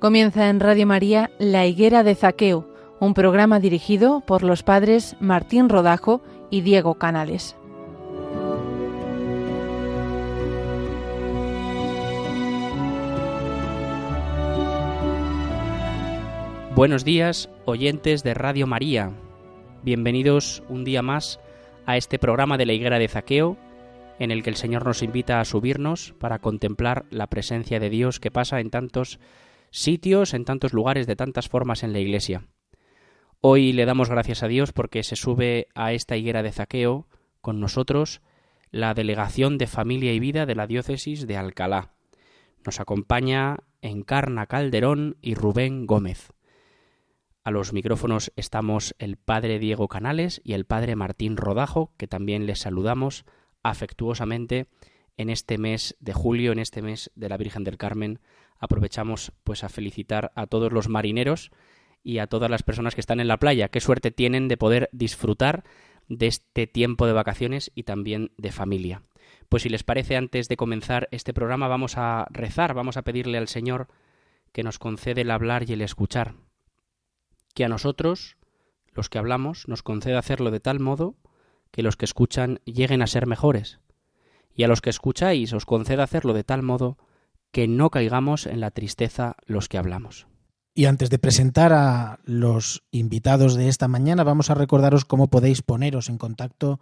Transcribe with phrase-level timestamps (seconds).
[0.00, 2.66] Comienza en Radio María La Higuera de Zaqueo,
[3.00, 7.54] un programa dirigido por los padres Martín Rodajo y Diego Canales.
[16.74, 19.12] Buenos días, oyentes de Radio María.
[19.82, 21.40] Bienvenidos un día más
[21.84, 23.58] a este programa de la Higuera de Zaqueo,
[24.18, 28.18] en el que el Señor nos invita a subirnos para contemplar la presencia de Dios
[28.18, 29.20] que pasa en tantos
[29.70, 32.46] sitios, en tantos lugares, de tantas formas en la Iglesia.
[33.40, 37.08] Hoy le damos gracias a Dios porque se sube a esta higuera de Zaqueo
[37.40, 38.20] con nosotros
[38.70, 41.94] la delegación de familia y vida de la diócesis de Alcalá.
[42.64, 46.32] Nos acompaña Encarna Calderón y Rubén Gómez.
[47.42, 52.44] A los micrófonos estamos el padre Diego Canales y el padre Martín Rodajo, que también
[52.44, 53.24] les saludamos
[53.62, 54.66] afectuosamente
[55.16, 58.20] en este mes de julio, en este mes de la Virgen del Carmen,
[58.60, 61.50] aprovechamos pues a felicitar a todos los marineros
[62.02, 63.68] y a todas las personas que están en la playa.
[63.68, 65.64] Qué suerte tienen de poder disfrutar
[66.08, 69.02] de este tiempo de vacaciones y también de familia.
[69.48, 73.38] Pues si les parece, antes de comenzar este programa vamos a rezar, vamos a pedirle
[73.38, 73.88] al Señor
[74.52, 76.34] que nos concede el hablar y el escuchar.
[77.54, 78.36] Que a nosotros,
[78.92, 81.16] los que hablamos, nos conceda hacerlo de tal modo
[81.70, 83.80] que los que escuchan lleguen a ser mejores.
[84.54, 86.98] Y a los que escucháis os conceda hacerlo de tal modo
[87.52, 90.26] que no caigamos en la tristeza los que hablamos.
[90.74, 95.62] Y antes de presentar a los invitados de esta mañana, vamos a recordaros cómo podéis
[95.62, 96.80] poneros en contacto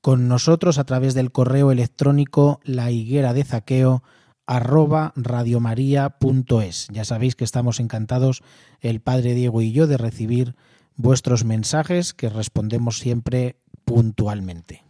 [0.00, 4.02] con nosotros a través del correo electrónico la higuera de zaqueo
[4.46, 6.88] arroba radiomaria.es.
[6.92, 8.42] Ya sabéis que estamos encantados,
[8.80, 10.54] el Padre Diego y yo, de recibir
[10.94, 14.85] vuestros mensajes que respondemos siempre puntualmente.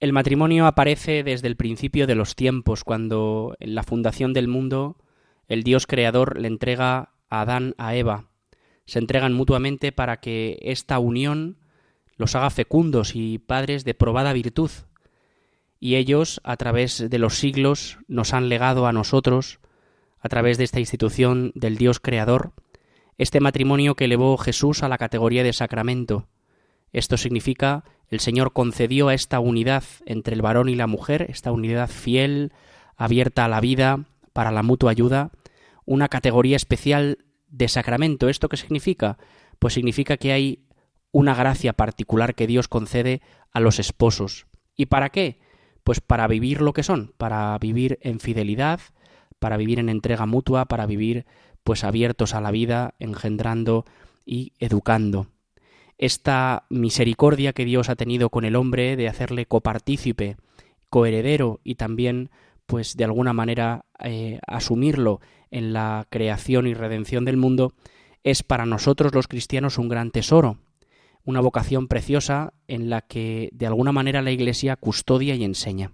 [0.00, 4.96] El matrimonio aparece desde el principio de los tiempos, cuando en la fundación del mundo
[5.46, 8.28] el Dios creador le entrega a Adán a Eva.
[8.86, 11.58] Se entregan mutuamente para que esta unión
[12.16, 14.70] los haga fecundos y padres de probada virtud.
[15.80, 19.58] Y ellos, a través de los siglos, nos han legado a nosotros,
[20.20, 22.52] a través de esta institución del Dios creador,
[23.18, 26.26] este matrimonio que elevó Jesús a la categoría de sacramento.
[26.94, 31.50] Esto significa el Señor concedió a esta unidad entre el varón y la mujer, esta
[31.50, 32.52] unidad fiel,
[32.96, 35.32] abierta a la vida, para la mutua ayuda,
[35.84, 37.18] una categoría especial
[37.48, 38.28] de sacramento.
[38.28, 39.18] ¿Esto qué significa?
[39.58, 40.68] Pues significa que hay
[41.10, 44.46] una gracia particular que Dios concede a los esposos.
[44.76, 45.40] ¿Y para qué?
[45.82, 48.80] Pues para vivir lo que son, para vivir en fidelidad,
[49.40, 51.26] para vivir en entrega mutua, para vivir
[51.64, 53.84] pues abiertos a la vida, engendrando
[54.24, 55.33] y educando
[55.98, 60.36] esta misericordia que Dios ha tenido con el hombre de hacerle copartícipe,
[60.90, 62.30] coheredero y también
[62.66, 67.74] pues de alguna manera eh, asumirlo en la creación y redención del mundo,
[68.22, 70.58] es para nosotros los cristianos un gran tesoro,
[71.24, 75.92] una vocación preciosa en la que de alguna manera la Iglesia custodia y enseña.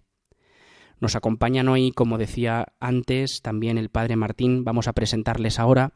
[1.01, 5.93] Nos acompañan hoy, como decía antes, también el Padre Martín, vamos a presentarles ahora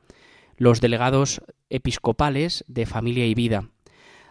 [0.57, 3.71] los delegados episcopales de familia y vida,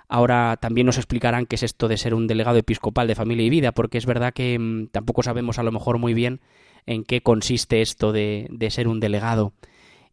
[0.07, 3.49] Ahora también nos explicarán qué es esto de ser un delegado episcopal de familia y
[3.49, 6.41] vida, porque es verdad que mm, tampoco sabemos a lo mejor muy bien
[6.85, 9.53] en qué consiste esto de, ser un delegado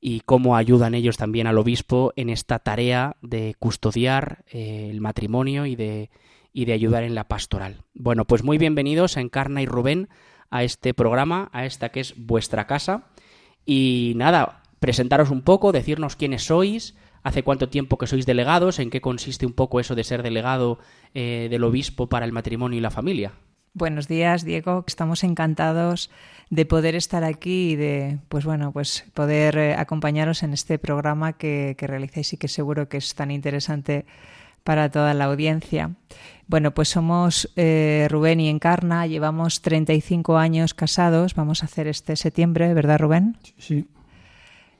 [0.00, 5.66] y cómo ayudan ellos también al obispo en esta tarea de custodiar eh, el matrimonio
[5.66, 6.10] y de,
[6.52, 7.84] y de ayudar en la pastoral.
[7.94, 10.08] Bueno, pues muy bienvenidos Encarna y Rubén
[10.50, 13.08] a este programa, a esta que es vuestra casa.
[13.64, 18.90] Y nada, presentaros un poco, decirnos quiénes sois, hace cuánto tiempo que sois delegados, en
[18.90, 20.78] qué consiste un poco eso de ser delegado
[21.14, 23.32] eh, del obispo para el matrimonio y la familia.
[23.72, 24.84] Buenos días, Diego.
[24.86, 26.10] Estamos encantados
[26.50, 31.34] de poder estar aquí y de, pues bueno, pues poder eh, acompañaros en este programa
[31.34, 34.06] que, que realizáis y que seguro que es tan interesante
[34.64, 35.92] para toda la audiencia.
[36.46, 42.16] Bueno, pues somos eh, Rubén y Encarna, llevamos 35 años casados, vamos a hacer este
[42.16, 43.36] septiembre, ¿verdad Rubén?
[43.56, 43.86] Sí.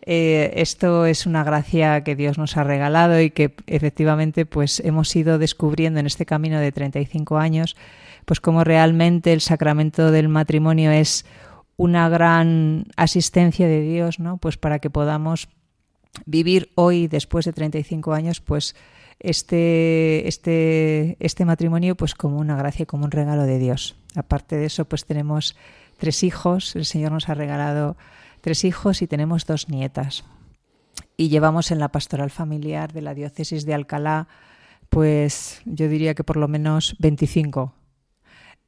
[0.03, 5.15] Eh, esto es una gracia que Dios nos ha regalado y que efectivamente pues hemos
[5.15, 7.77] ido descubriendo en este camino de 35 años
[8.25, 11.27] pues cómo realmente el sacramento del matrimonio es
[11.77, 14.37] una gran asistencia de Dios, ¿no?
[14.37, 15.49] Pues para que podamos
[16.27, 18.75] vivir hoy después de 35 años pues
[19.19, 23.97] este este este matrimonio pues como una gracia, como un regalo de Dios.
[24.15, 25.57] Aparte de eso pues tenemos
[25.99, 27.97] tres hijos, el Señor nos ha regalado
[28.41, 30.25] tres hijos y tenemos dos nietas.
[31.17, 34.29] Y llevamos en la pastoral familiar de la diócesis de Alcalá,
[34.89, 37.75] pues yo diría que por lo menos 25.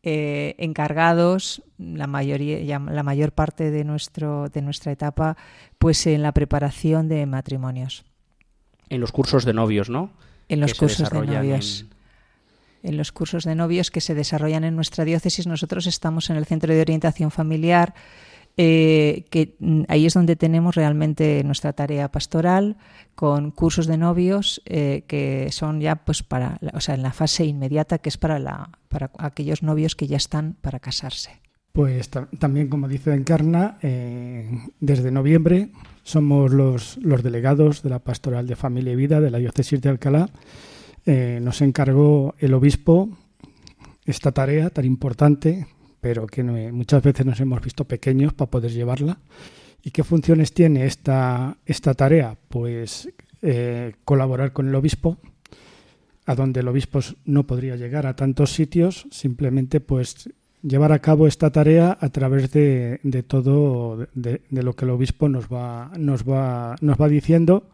[0.04, 5.36] eh, encargados la mayoría la mayor parte de nuestro de nuestra etapa
[5.78, 8.04] pues en la preparación de matrimonios
[8.88, 10.10] en los cursos de novios no
[10.48, 11.86] en los cursos de novios
[12.82, 12.96] en...
[12.96, 16.74] los cursos de novios que se desarrollan en nuestra diócesis nosotros estamos en el centro
[16.74, 17.94] de orientación familiar
[18.58, 22.76] eh, que mm, ahí es donde tenemos realmente nuestra tarea pastoral
[23.14, 27.46] con cursos de novios eh, que son ya pues para o sea en la fase
[27.46, 31.40] inmediata que es para la para aquellos novios que ya están para casarse.
[31.72, 34.50] Pues también como dice Encarna eh,
[34.80, 35.70] desde noviembre
[36.02, 39.88] somos los, los delegados de la pastoral de familia y vida de la diócesis de
[39.88, 40.28] Alcalá.
[41.04, 43.08] Nos encargó el obispo
[44.04, 45.66] esta tarea tan importante
[46.02, 49.18] pero que muchas veces nos hemos visto pequeños para poder llevarla.
[49.84, 52.36] ¿Y qué funciones tiene esta, esta tarea?
[52.48, 53.08] Pues
[53.40, 55.18] eh, colaborar con el obispo,
[56.26, 60.28] a donde el obispo no podría llegar a tantos sitios, simplemente pues
[60.60, 64.90] llevar a cabo esta tarea a través de, de todo de, de, lo que el
[64.90, 67.70] obispo nos va, nos va, nos va diciendo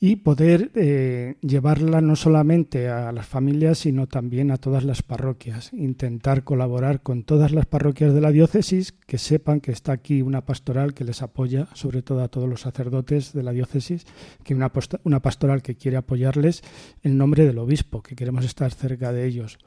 [0.00, 5.72] y poder eh, llevarla no solamente a las familias, sino también a todas las parroquias.
[5.72, 10.44] Intentar colaborar con todas las parroquias de la diócesis, que sepan que está aquí una
[10.44, 14.06] pastoral que les apoya, sobre todo a todos los sacerdotes de la diócesis,
[14.44, 14.70] que una,
[15.02, 16.62] una pastoral que quiere apoyarles
[17.02, 19.58] en nombre del obispo, que queremos estar cerca de ellos.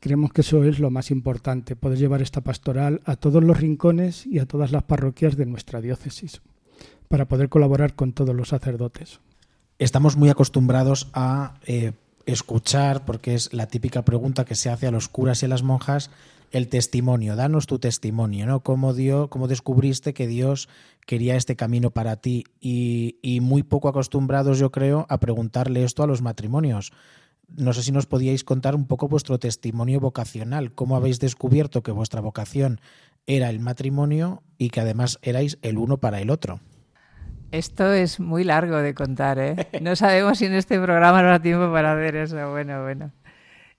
[0.00, 4.26] Creemos que eso es lo más importante, poder llevar esta pastoral a todos los rincones
[4.26, 6.42] y a todas las parroquias de nuestra diócesis,
[7.08, 9.20] para poder colaborar con todos los sacerdotes
[9.82, 11.92] estamos muy acostumbrados a eh,
[12.26, 15.62] escuchar, porque es la típica pregunta que se hace a los curas y a las
[15.62, 16.10] monjas,
[16.52, 17.34] el testimonio.
[17.34, 18.60] Danos tu testimonio, ¿no?
[18.60, 20.68] ¿Cómo, dio, cómo descubriste que Dios
[21.06, 22.44] quería este camino para ti?
[22.60, 26.92] Y, y muy poco acostumbrados, yo creo, a preguntarle esto a los matrimonios.
[27.48, 31.90] No sé si nos podíais contar un poco vuestro testimonio vocacional, cómo habéis descubierto que
[31.90, 32.80] vuestra vocación
[33.26, 36.60] era el matrimonio y que además erais el uno para el otro.
[37.52, 39.68] Esto es muy largo de contar, ¿eh?
[39.82, 42.50] No sabemos si en este programa habrá tiempo para hacer eso.
[42.50, 43.12] Bueno, bueno.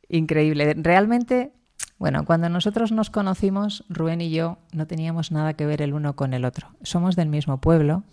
[0.10, 0.76] Increíble.
[0.78, 1.52] Realmente,
[1.98, 6.16] bueno, cuando nosotros nos conocimos, Rubén y yo no teníamos nada que ver el uno
[6.16, 6.68] con el otro.
[6.84, 8.04] Somos del mismo pueblo,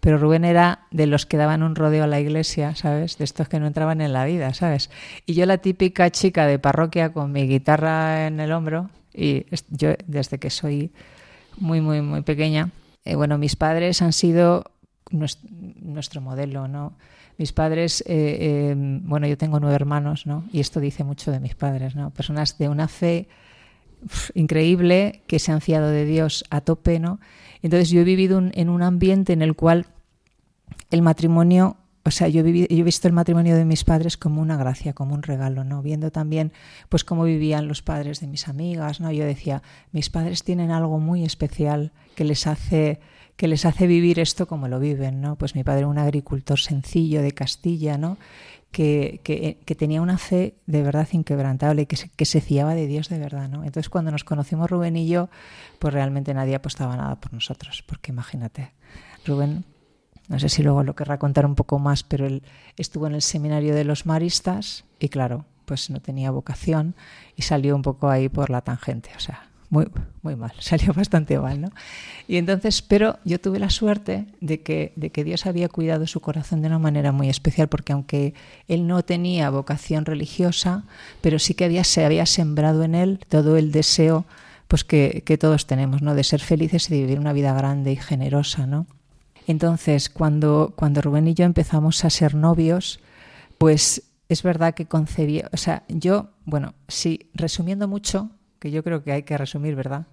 [0.00, 3.16] pero Rubén era de los que daban un rodeo a la iglesia, ¿sabes?
[3.16, 4.90] De estos que no entraban en la vida, ¿sabes?
[5.24, 9.90] Y yo la típica chica de parroquia con mi guitarra en el hombro, y yo
[10.08, 10.90] desde que soy
[11.58, 12.70] muy, muy, muy pequeña,
[13.06, 14.64] eh, bueno, mis padres han sido
[15.10, 16.94] nuestro, modelo, ¿no?
[17.38, 20.44] Mis padres, eh, em, bueno, yo tengo nueve hermanos, ¿no?
[20.52, 22.10] Y esto dice mucho de mis padres, ¿no?
[22.10, 23.28] Personas de una fe
[24.34, 27.20] increíble que se han fiado de Dios a tope, ¿no?
[27.62, 29.86] Entonces yo he vivido en un ambiente en el cual
[30.90, 34.56] el matrimonio, o sea, yo yo he visto el matrimonio de mis padres como una
[34.56, 35.82] gracia, como un regalo, ¿no?
[35.82, 36.52] Viendo también,
[36.88, 39.10] pues, cómo vivían los padres de mis amigas, ¿no?
[39.12, 39.62] Yo decía,
[39.92, 43.00] mis padres tienen algo muy especial que les hace
[43.36, 45.36] que les hace vivir esto como lo viven, ¿no?
[45.36, 48.16] Pues mi padre un agricultor sencillo de Castilla, ¿no?
[48.72, 53.08] Que, que, tenía una fe de verdad inquebrantable, que se, que se fiaba de Dios
[53.08, 53.64] de verdad, ¿no?
[53.64, 55.30] Entonces cuando nos conocimos Rubén y yo,
[55.78, 58.72] pues realmente nadie apostaba nada por nosotros, porque imagínate,
[59.24, 59.64] Rubén,
[60.28, 62.42] no sé si luego lo querrá contar un poco más, pero él
[62.76, 66.94] estuvo en el seminario de los maristas y claro, pues no tenía vocación
[67.34, 69.48] y salió un poco ahí por la tangente, o sea,
[70.22, 71.70] muy, mal, salió bastante mal, ¿no?
[72.28, 76.20] Y entonces, pero yo tuve la suerte de que, de que Dios había cuidado su
[76.20, 78.34] corazón de una manera muy especial, porque aunque
[78.68, 80.84] él no tenía vocación religiosa,
[81.20, 84.26] pero sí que había, se había sembrado en él todo el deseo
[84.68, 86.14] pues que, que todos tenemos, ¿no?
[86.14, 88.86] De ser felices y de vivir una vida grande y generosa, ¿no?
[89.46, 92.98] Entonces, cuando, cuando Rubén y yo empezamos a ser novios,
[93.58, 99.02] pues es verdad que concebí, o sea, yo, bueno, sí, resumiendo mucho, que yo creo
[99.02, 100.06] que hay que resumir, ¿verdad?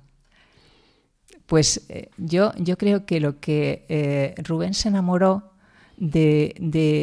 [1.45, 5.51] Pues eh, yo, yo creo que lo que eh, Rubén se enamoró
[5.97, 6.55] de,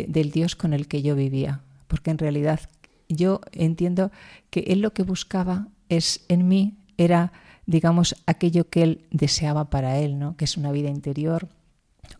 [0.09, 2.61] del Dios con el que yo vivía, porque en realidad
[3.09, 4.11] yo entiendo
[4.51, 7.33] que él lo que buscaba es en mí era
[7.67, 10.37] digamos aquello que él deseaba para él, ¿no?
[10.37, 11.49] Que es una vida interior,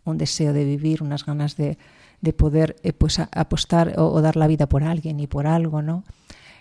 [0.05, 1.77] un deseo de vivir, unas ganas de,
[2.21, 5.81] de poder eh, pues apostar o, o, dar la vida por alguien y por algo,
[5.81, 6.03] ¿no?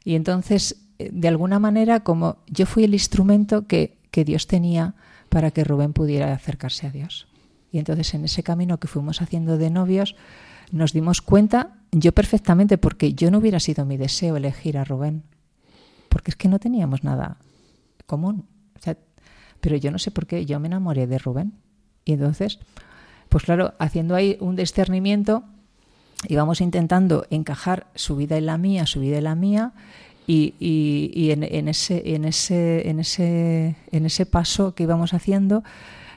[0.04, 4.94] Y entonces de alguna manera como yo fui el instrumento que, que Dios tenía
[5.28, 7.26] para que Rubén pudiera acercarse a Dios.
[7.72, 10.16] Y entonces en ese camino que fuimos haciendo de novios
[10.72, 15.24] nos dimos cuenta, yo perfectamente, porque yo no hubiera sido mi deseo elegir a Rubén,
[16.08, 17.38] porque es que no teníamos nada
[18.06, 18.46] común.
[19.60, 21.52] pero yo no sé por qué yo me enamoré de Rubén.
[22.04, 22.58] Y entonces,
[23.28, 25.44] pues claro, haciendo ahí un discernimiento,
[26.28, 29.72] íbamos intentando encajar su vida en la mía, su vida en la mía,
[30.26, 35.64] Y, y, en, en, ese, en, ese, en, ese, en ese paso que íbamos haciendo,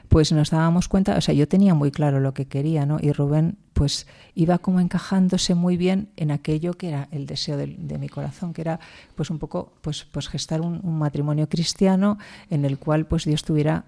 [0.08, 2.98] pues nos dábamos cuenta, o sea, yo tenía muy claro lo que quería, ¿no?
[3.00, 4.06] Y Rubén, pues
[4.36, 7.66] iba como encajándose muy bien en aquello que era el deseo de,
[7.98, 8.78] mi corazón, que era,
[9.16, 12.18] pues un poco, pues, pues gestar un, matrimonio cristiano
[12.50, 13.86] en el cual, pues Dios tuviera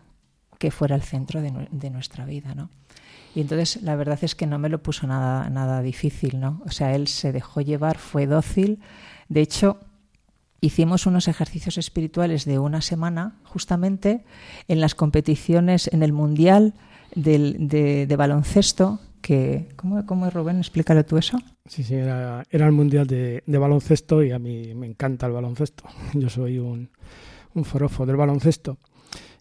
[0.59, 2.71] que fuera el centro de, de nuestra vida, ¿no?
[3.37, 6.63] Y entonces la verdad es que no me lo puso nada, nada difícil, ¿no?
[6.65, 8.81] O sea, él se dejó llevar, fue dócil.
[9.29, 9.79] De hecho,
[10.61, 14.25] hicimos unos ejercicios espirituales de una semana, justamente
[14.69, 16.75] en las competiciones en el Mundial
[17.15, 19.01] de, baloncesto.
[19.21, 20.59] Que, ¿cómo, ¿Cómo es Rubén?
[20.59, 21.39] Explícalo tú eso.
[21.67, 25.85] Sí, sí, era, el Mundial de, baloncesto y a mí me encanta el baloncesto.
[26.15, 26.91] Yo soy un,
[27.55, 28.79] un forofo del baloncesto.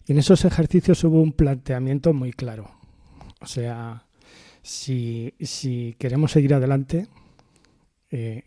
[0.06, 2.70] Y en esos ejercicios hubo un planteamiento muy claro.
[3.40, 4.04] O sea,
[4.62, 7.06] si, si queremos seguir adelante,
[8.10, 8.44] eh,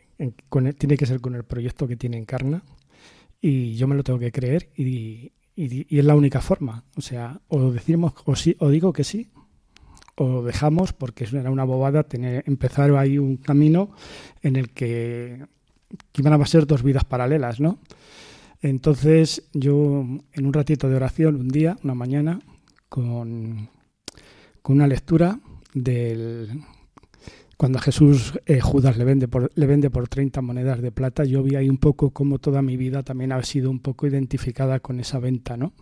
[0.78, 2.64] tiene que ser con el proyecto que tiene Encarna
[3.42, 6.84] y yo me lo tengo que creer y, y, es la única forma.
[6.98, 9.30] O sea, o decimos o sí o digo que sí
[10.16, 13.92] o dejamos porque era una bobada tener empezar ahí un camino
[14.42, 15.46] en el que,
[16.12, 17.80] que iban a ser dos vidas paralelas, ¿no?
[18.62, 22.42] Entonces yo en un ratito de oración un día, una mañana,
[22.90, 23.70] con
[24.62, 25.40] con una lectura
[25.74, 26.64] del
[27.60, 31.26] cuando a Jesús eh, Judas le vende, por, le vende por 30 monedas de plata,
[31.26, 34.80] yo vi ahí un poco cómo toda mi vida también ha sido un poco identificada
[34.80, 35.74] con esa venta, ¿no?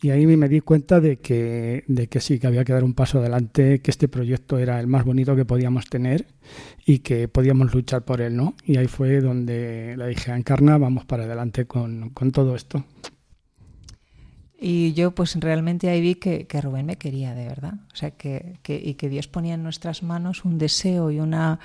[0.00, 2.94] Y ahí me di cuenta de que, de que sí, que había que dar un
[2.94, 6.28] paso adelante, que este proyecto era el más bonito que podíamos tener
[6.86, 8.54] y que podíamos luchar por él, ¿no?
[8.64, 12.84] Y ahí fue donde le dije a Encarna, vamos para adelante con, con todo esto.
[14.58, 17.74] Y yo pues realmente ahí vi que, que Rubén me quería de verdad.
[17.92, 21.58] O sea, que, que, y que Dios ponía en nuestras manos un deseo y una,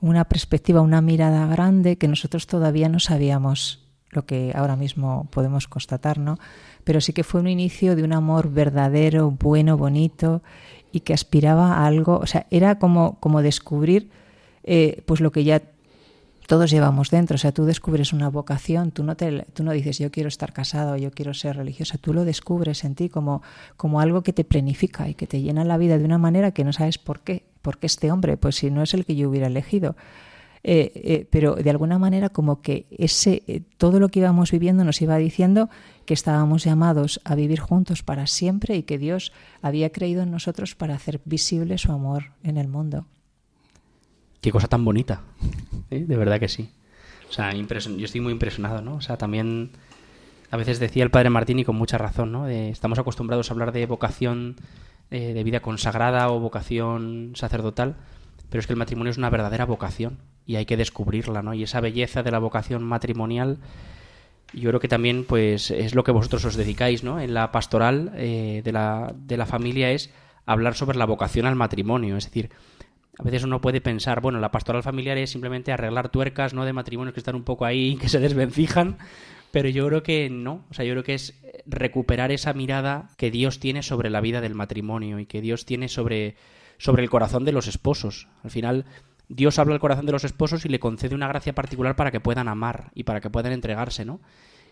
[0.00, 5.68] una perspectiva, una mirada grande que nosotros todavía no sabíamos lo que ahora mismo podemos
[5.68, 6.38] constatar, ¿no?
[6.84, 10.42] Pero sí que fue un inicio de un amor verdadero, bueno, bonito
[10.92, 14.10] y que aspiraba a algo, o sea, era como, como descubrir
[14.64, 15.62] eh, pues lo que ya
[16.46, 17.36] todos llevamos dentro.
[17.36, 20.52] O sea, tú descubres una vocación, tú no, te, tú no dices yo quiero estar
[20.52, 23.42] casado, yo quiero ser religiosa, tú lo descubres en ti como,
[23.76, 26.64] como algo que te planifica y que te llena la vida de una manera que
[26.64, 27.44] no sabes por qué.
[27.62, 28.36] ¿Por qué este hombre?
[28.36, 29.94] Pues si no es el que yo hubiera elegido.
[30.64, 34.84] Eh, eh, pero de alguna manera como que ese eh, todo lo que íbamos viviendo
[34.84, 35.68] nos iba diciendo
[36.06, 40.76] que estábamos llamados a vivir juntos para siempre y que Dios había creído en nosotros
[40.76, 43.06] para hacer visible su amor en el mundo.
[44.40, 45.22] Qué cosa tan bonita.
[45.92, 46.04] ¿Eh?
[46.06, 46.70] De verdad que sí.
[47.28, 48.96] O sea, yo estoy muy impresionado, ¿no?
[48.96, 49.70] O sea, también
[50.50, 52.46] a veces decía el padre Martín y con mucha razón, ¿no?
[52.46, 54.56] estamos acostumbrados a hablar de vocación
[55.10, 57.96] eh, de vida consagrada o vocación sacerdotal,
[58.50, 61.54] pero es que el matrimonio es una verdadera vocación y hay que descubrirla, ¿no?
[61.54, 63.58] Y esa belleza de la vocación matrimonial,
[64.52, 67.20] yo creo que también, pues, es lo que vosotros os dedicáis, ¿no?
[67.20, 70.10] En la pastoral eh, de, la, de la familia es
[70.44, 72.50] hablar sobre la vocación al matrimonio, es decir,
[73.18, 76.64] a veces uno puede pensar, bueno, la pastoral familiar es simplemente arreglar tuercas, ¿no?
[76.64, 78.98] De matrimonios que están un poco ahí, que se desvencijan,
[79.50, 83.30] pero yo creo que no, o sea, yo creo que es recuperar esa mirada que
[83.30, 86.36] Dios tiene sobre la vida del matrimonio y que Dios tiene sobre,
[86.78, 88.28] sobre el corazón de los esposos.
[88.42, 88.86] Al final,
[89.28, 92.20] Dios habla al corazón de los esposos y le concede una gracia particular para que
[92.20, 94.20] puedan amar y para que puedan entregarse, ¿no?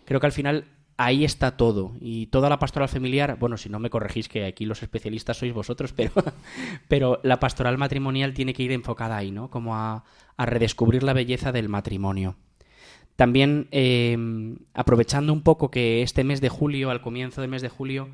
[0.05, 0.65] Creo que al final
[1.05, 1.93] ahí está todo.
[1.99, 5.53] Y toda la pastoral familiar, bueno, si no me corregís que aquí los especialistas sois
[5.53, 6.11] vosotros, pero,
[6.87, 9.49] pero la pastoral matrimonial tiene que ir enfocada ahí, ¿no?
[9.49, 10.03] Como a,
[10.37, 12.35] redescubrir la belleza del matrimonio.
[13.15, 17.69] También, em, aprovechando un poco que este mes de julio, al comienzo del mes de
[17.69, 18.09] julio,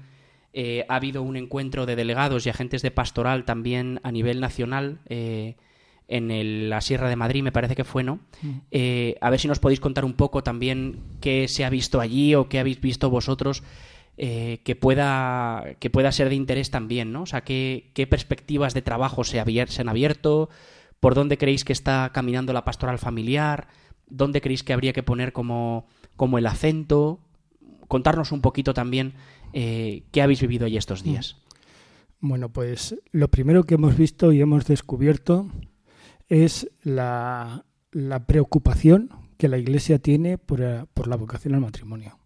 [0.51, 4.99] eh, ha habido un encuentro de delegados y agentes de pastoral también a nivel nacional.
[5.05, 5.55] Eh,
[6.07, 8.19] en la Sierra de Madrid, me parece que fue, ¿no?
[8.41, 8.49] Mm.
[8.71, 12.33] Eh, a ver si nos podéis contar un poco también qué se ha visto allí
[12.35, 13.63] o qué habéis visto vosotros
[14.17, 17.23] eh, que, pueda, que pueda ser de interés también, ¿no?
[17.23, 20.49] O sea, qué, qué perspectivas de trabajo se, se, han abierto,
[20.99, 23.67] por dónde creéis que está caminando la pastoral familiar,
[24.07, 27.19] dónde creéis que habría que poner como, como el acento,
[27.87, 29.13] contarnos un poquito también
[29.53, 31.05] eh, qué habéis vivido allí estos mm.
[31.05, 31.37] días.
[32.19, 35.47] Bueno, pues lo primero que hemos visto y hemos descubierto
[36.27, 37.65] es la,
[38.27, 42.19] preocupación que la Iglesia tiene por, la vocación al matrimonio.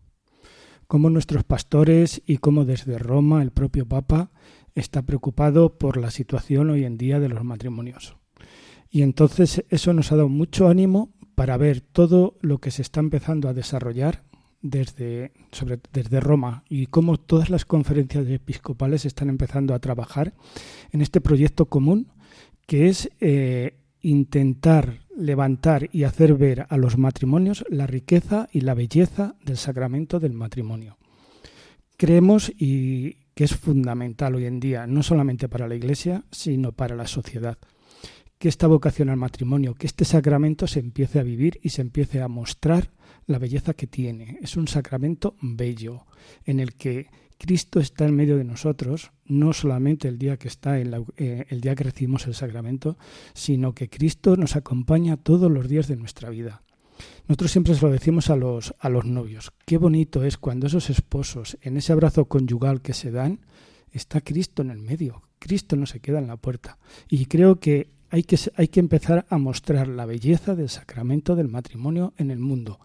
[0.88, 4.32] Cómo nuestros pastores y cómo desde Roma el propio Papa
[4.76, 8.18] está preocupado por la situación hoy en día de los matrimonios.
[8.90, 13.00] Y entonces eso nos ha dado mucho ánimo para ver todo lo que se está
[13.00, 14.24] empezando a desarrollar
[14.62, 15.32] desde,
[15.94, 20.34] desde Roma y cómo todas las conferencias episcopales están empezando a trabajar
[20.92, 22.12] en este proyecto común
[22.68, 28.74] que es eh, intentar levantar y hacer ver a los matrimonios la riqueza y la
[28.74, 30.98] belleza del sacramento del matrimonio.
[31.98, 36.96] Creemos y que es fundamental hoy en día, no solamente para la Iglesia, sino para
[36.96, 37.58] la sociedad,
[38.38, 42.22] que esta vocación al matrimonio, que este sacramento se empiece a vivir y se empiece
[42.22, 42.90] a mostrar
[43.28, 44.40] la belleza que tiene.
[44.42, 46.06] Es un sacramento bello,
[46.46, 47.08] en el que
[47.42, 51.60] Cristo está en medio de nosotros, no solamente el día que está en eh, el
[51.60, 53.00] día que recibimos el sacramento,
[53.34, 56.62] sino que Cristo nos acompaña todos los días de nuestra vida.
[57.28, 59.54] Nosotros siempre se lo decimos a los, a los novios.
[59.66, 63.40] Qué bonito es cuando esos esposos, en ese abrazo conyugal que se dan,
[63.92, 65.24] está Cristo en el medio.
[65.40, 66.78] Cristo no se queda en la puerta.
[67.10, 71.48] Y creo que hay que, hay que empezar a mostrar la belleza del sacramento del
[71.48, 72.80] matrimonio en el mundo.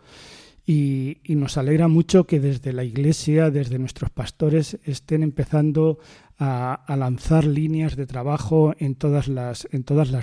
[0.69, 6.01] Y, nos alegra mucho que desde la Iglesia, desde nuestros pastores, estén empezando
[6.41, 9.69] a, lanzar líneas de trabajo en todas, las,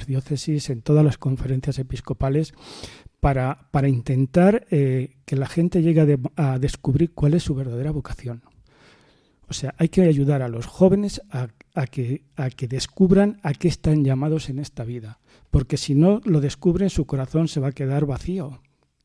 [0.06, 2.54] diócesis, en todas las conferencias episcopales,
[3.22, 3.58] para,
[3.88, 8.44] intentar eh, que la gente llegue a, descubrir cuál es su verdadera vocación.
[9.48, 11.48] O sea, hay que ayudar a los jóvenes a,
[11.88, 15.20] que, a que descubran a qué están llamados en esta vida,
[15.52, 18.62] porque si no lo descubren su corazón se va a quedar vacío,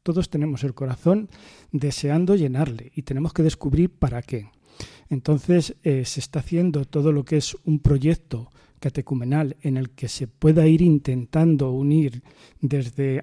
[0.09, 1.29] todos tenemos el corazón
[1.71, 4.49] deseando llenarle y tenemos que descubrir para qué.
[5.11, 8.51] Entonces eh, se está haciendo todo lo que es un proyecto
[8.81, 12.23] catecumenal en el que se pueda ir intentando unir
[12.63, 13.23] desde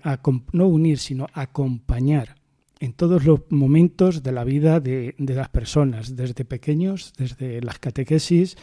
[0.52, 2.36] no unir sino acompañar
[2.80, 7.80] en todos los momentos de la vida de, de, las personas, desde pequeños, desde las
[7.80, 8.58] catequesis,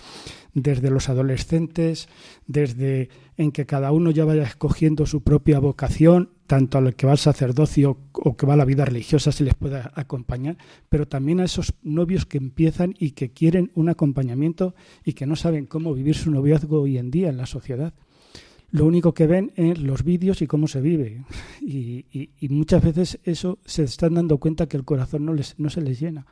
[0.55, 2.09] desde los adolescentes,
[2.47, 7.07] desde en que cada uno ya vaya escogiendo su propia vocación, tanto a lo que
[7.07, 10.59] va al sacerdocio o que va a la vida religiosa se les pueda acompañar,
[10.91, 15.35] pero también a esos novios que empiezan y que quieren un acompañamiento y que no
[15.35, 17.95] saben cómo vivir su noviazgo hoy en día en la sociedad
[18.71, 21.25] lo único que ven es los vídeos y cómo se vive.
[21.63, 25.81] Y, muchas veces eso se están dando cuenta que el corazón no, les, no se
[25.81, 26.27] les llena.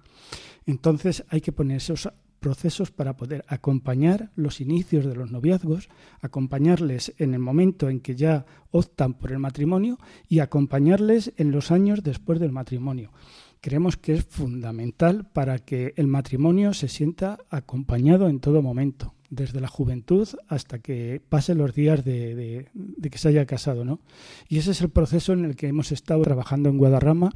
[0.66, 5.88] Entonces hay que poner esos procesos para poder acompañar los inicios de los noviazgos,
[6.20, 9.98] acompañarles en el momento en que ya optan por el matrimonio
[10.29, 13.12] y acompañarles en los años después del matrimonio.
[13.61, 19.61] Creemos que es fundamental para que el matrimonio se sienta acompañado en todo momento desde
[19.61, 22.68] la juventud hasta que pasen los días de,
[23.11, 24.00] que se haya casado, ¿no?
[24.48, 27.33] Y ese es el proceso en el que hemos estado trabajando en Guadarrama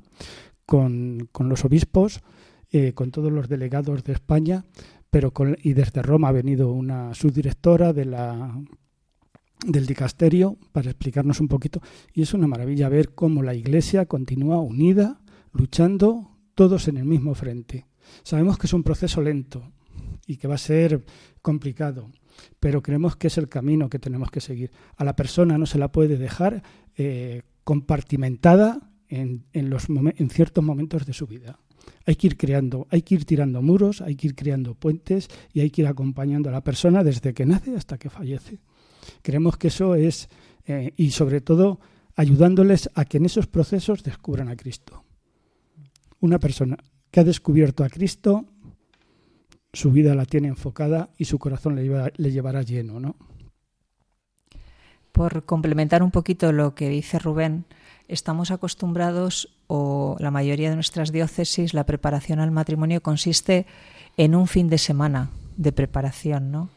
[0.66, 2.20] con, los obispos,
[2.72, 4.64] eh, con todos los delegados de España,
[5.14, 8.60] pero con, y desde Roma ha venido una subdirectora de la
[9.64, 11.80] del dicasterio para explicarnos un poquito
[12.12, 15.20] y es una maravilla ver cómo la Iglesia continúa unida,
[15.52, 17.86] luchando todos en el mismo frente.
[18.24, 19.70] Sabemos que es un proceso lento,
[20.26, 21.04] y que va a ser
[21.42, 22.10] complicado,
[22.58, 24.72] pero creemos que es el camino que tenemos que seguir.
[24.96, 26.64] A la persona no se la puede dejar
[26.96, 31.60] eh, compartimentada en, en, los en ciertos momentos de su vida.
[32.06, 35.60] Hay que ir creando, hay que ir tirando muros, hay que ir creando puentes y
[35.60, 38.58] hay que ir acompañando a la persona desde que nace hasta que fallece.
[39.22, 40.28] Creemos que eso es,
[40.66, 41.80] eh, y sobre todo,
[42.16, 45.04] ayudándoles a que en esos procesos descubran a Cristo.
[46.20, 46.78] Una persona
[47.10, 48.46] que ha descubierto a Cristo
[49.74, 53.16] su vida la tiene enfocada y su corazón le, llevará lleno, ¿no?
[55.12, 57.66] Por complementar un poquito lo que dice Rubén,
[58.08, 63.66] estamos acostumbrados, o la mayoría de nuestras diócesis, la preparación al matrimonio consiste
[64.16, 66.70] en un fin de semana de preparación, ¿no?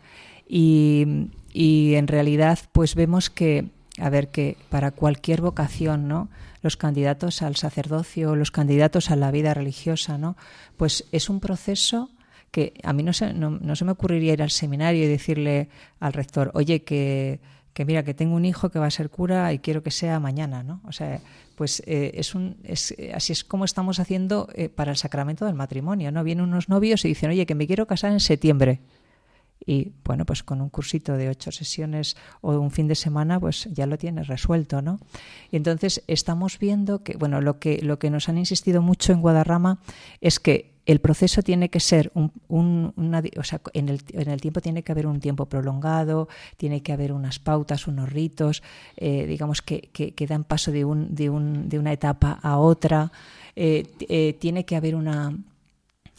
[0.48, 3.70] Y, y en realidad, pues vemos que,
[4.00, 6.30] a ver, que para cualquier vocación, ¿no?
[6.62, 10.38] Los candidatos al sacerdocio, los candidatos a la vida religiosa, ¿no?
[10.78, 12.10] Pues es un proceso
[12.52, 15.70] que a mí no se, no, se me ocurriría ir al seminario y decirle
[16.00, 17.40] al rector, oye, que,
[17.78, 20.20] que mira, que tengo un hijo que va a ser cura y quiero que sea
[20.20, 20.82] mañana, ¿no?
[20.88, 21.22] O sea,
[21.54, 25.54] pues eh, es un, es, así es como estamos haciendo eh, para el sacramento del
[25.54, 26.24] matrimonio, ¿no?
[26.24, 28.80] Vienen unos novios y dicen, oye, que me quiero casar en septiembre.
[29.64, 33.70] Y bueno, pues con un cursito de ocho sesiones o un fin de semana, pues
[33.72, 35.00] ya lo tienes resuelto, ¿no?
[35.52, 39.22] Y entonces estamos viendo que, bueno, lo que, lo que nos han insistido mucho en
[39.22, 39.82] Guadarrama
[40.20, 42.32] es que el proceso tiene que ser un,
[42.96, 46.82] una, o sea, en el, en el, tiempo tiene que haber un tiempo prolongado, tiene
[46.82, 48.64] que haber unas pautas, unos ritos,
[48.96, 53.12] eh, digamos que, que, dan paso de, un, de, un, de, una etapa a otra,
[53.58, 55.38] eh, eh, tiene que haber una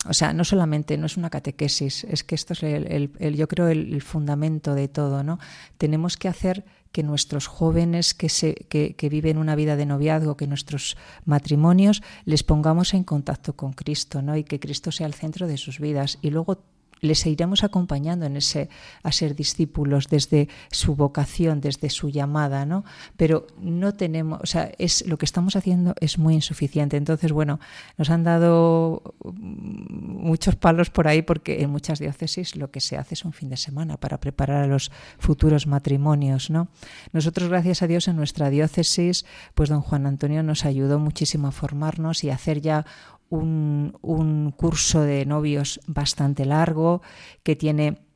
[0.07, 3.67] o sea, no solamente no es una catequesis, es que esto es el, yo creo
[3.67, 5.41] el, fundamento de todo, ¿no?
[5.77, 10.37] Tenemos que hacer que nuestros jóvenes que, se, que, que, viven una vida de noviazgo,
[10.37, 14.37] que nuestros matrimonios les pongamos en contacto con Cristo, ¿no?
[14.37, 16.19] Y que Cristo sea el centro de sus vidas.
[16.23, 16.63] Y luego
[17.01, 18.69] les iremos acompañando en ese
[19.03, 22.85] a ser discípulos desde su vocación, desde su llamada, ¿no?
[23.17, 26.97] Pero no tenemos, o sea, es lo que estamos haciendo es muy insuficiente.
[26.97, 27.61] Entonces, bueno,
[27.97, 33.15] nos han dado muchos palos por ahí porque en muchas diócesis lo que se hace
[33.15, 36.69] es un fin de semana para preparar a los futuros matrimonios, ¿no?
[37.13, 41.53] Nosotros, gracias a Dios, en nuestra diócesis, pues don Juan Antonio nos ayudó muchísimo a
[41.53, 42.87] formarnos y a hacer ya
[43.31, 47.03] un, un curso de novios bastante largo
[47.43, 48.08] que tiene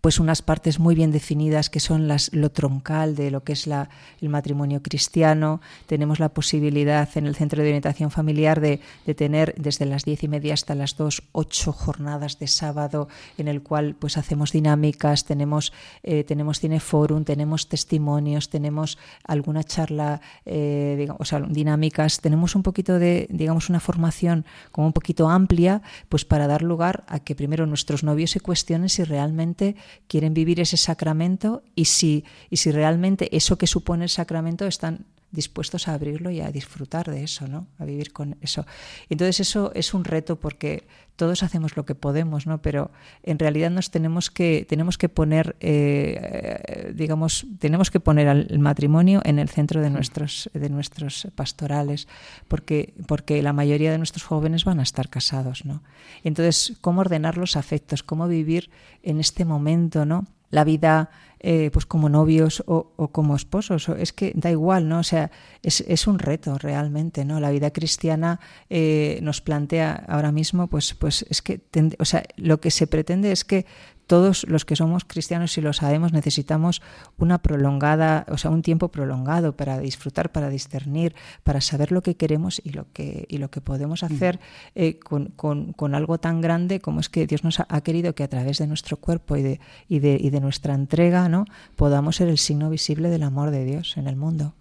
[0.00, 3.66] pues unas partes muy bien definidas que son las, lo troncal de lo que es
[3.66, 3.88] la,
[4.20, 5.60] el matrimonio cristiano.
[5.86, 10.22] Tenemos la posibilidad en el centro de orientación familiar de, de, tener desde las diez
[10.22, 15.24] y media hasta las dos ocho jornadas de sábado en el cual pues hacemos dinámicas,
[15.24, 22.98] tenemos, eh, tenemos cineforum, tenemos testimonios, tenemos alguna charla, eh, digamos, dinámicas, tenemos un poquito
[22.98, 27.66] de, digamos, una formación como un poquito amplia, pues para dar lugar a que primero
[27.66, 29.73] nuestros novios se cuestionen si realmente
[30.06, 35.06] quieren vivir ese sacramento y si, y si realmente eso que supone el sacramento están
[35.34, 37.66] dispuestos a abrirlo y a disfrutar de eso, ¿no?
[37.78, 38.64] A vivir con eso.
[39.10, 42.60] Entonces eso es un reto porque todos hacemos lo que podemos, ¿no?
[42.60, 42.90] Pero
[43.22, 49.20] en realidad nos tenemos que tenemos que poner, eh, digamos, tenemos que poner al matrimonio
[49.24, 52.08] en el centro de nuestros de nuestros pastorales,
[52.48, 55.82] porque porque la mayoría de nuestros jóvenes van a estar casados, ¿no?
[56.24, 58.70] Entonces, cómo ordenar los afectos, cómo vivir
[59.02, 60.26] en este momento, ¿no?
[60.54, 61.10] La vida
[61.46, 63.90] eh, pues como novios o, como esposos.
[63.90, 65.00] Es que da igual, ¿no?
[65.00, 65.30] O sea,
[65.62, 67.38] es, es un reto realmente, ¿no?
[67.38, 68.40] La vida cristiana
[68.70, 71.60] eh, nos plantea ahora mismo, pues, pues es que,
[71.98, 73.66] o sea, lo que se pretende es que
[74.06, 76.82] todos los que somos cristianos y lo sabemos necesitamos
[77.18, 82.16] una prolongada, o sea, un tiempo prolongado para disfrutar, para discernir, para saber lo que
[82.16, 84.40] queremos y lo que, y lo que podemos hacer
[84.74, 88.24] eh, con, con, con, algo tan grande como es que Dios nos ha, querido que
[88.24, 91.44] a través de nuestro cuerpo y de, y de, y de nuestra entrega ¿no?
[91.76, 94.54] podamos ser el signo visible del amor de Dios en el mundo.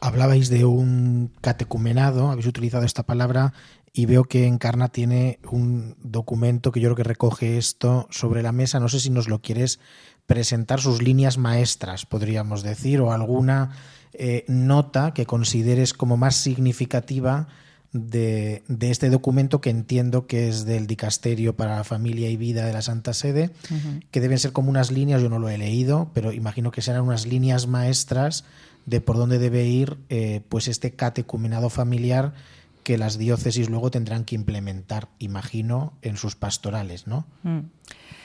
[0.00, 3.52] Hablabais de un catecumenado, habéis utilizado esta palabra
[3.92, 8.52] y veo que Encarna tiene un documento que yo creo que recoge esto sobre la
[8.52, 8.78] mesa.
[8.78, 9.80] No sé si nos lo quieres
[10.26, 13.70] presentar, sus líneas maestras, podríamos decir, o alguna
[14.12, 17.48] eh, nota que consideres como más significativa
[17.92, 22.66] de, de, este documento que entiendo que es del Dicasterio para la Familia y Vida
[22.66, 23.50] de la Santa Sede,
[24.10, 27.02] que deben ser como unas líneas, yo no lo he leído, pero imagino que serán
[27.02, 28.44] unas líneas maestras
[28.86, 32.32] de por dónde debe ir eh, pues este catecumenado familiar
[32.82, 37.26] que las diócesis luego tendrán que implementar, imagino, en sus pastorales, ¿no?
[37.42, 37.58] Mm.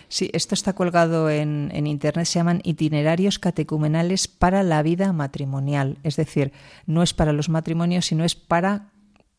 [0.08, 5.98] Sí, esto está colgado en, en, Internet, se llaman itinerarios catecumenales para la vida matrimonial.
[6.04, 6.52] Es decir,
[6.86, 8.92] no es para los matrimonios, sino es para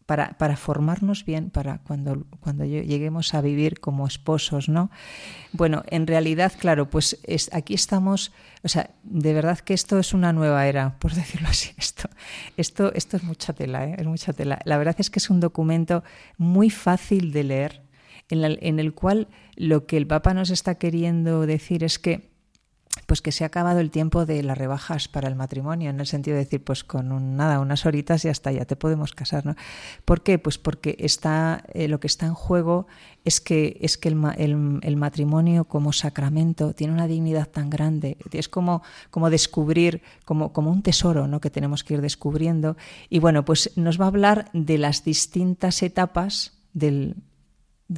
[0.07, 4.91] para, para, formarnos bien para cuando, cuando lleguemos a vivir como esposos, ¿no?
[5.53, 10.13] Bueno, en realidad, claro, pues es, aquí estamos, o sea, de verdad que esto es
[10.13, 11.73] una nueva era, por decirlo así.
[11.77, 12.09] Esto,
[12.57, 13.97] esto, esto es mucha tela, ¿eh?
[13.99, 14.59] es mucha tela.
[14.65, 16.03] La verdad es que es un documento
[16.39, 17.83] muy fácil de leer,
[18.29, 22.32] en, en el cual lo que el Papa nos está queriendo decir es que
[23.07, 26.07] pues que se ha acabado el tiempo de las rebajas para el matrimonio, en el
[26.07, 29.47] sentido de decir, pues con un, nada, unas horitas y hasta ya te podemos casar,
[29.47, 29.57] ¿no?
[30.05, 30.39] ¿Por qué?
[30.39, 32.87] Pues porque está, eh, lo que está en juego
[33.25, 38.49] es que, es que el, el, matrimonio como sacramento tiene una dignidad tan grande, es
[38.49, 41.41] como, como descubrir, como, como un tesoro, ¿no?
[41.41, 42.77] Que tenemos que ir descubriendo.
[43.09, 47.17] Y bueno, pues nos va a hablar de las distintas etapas del,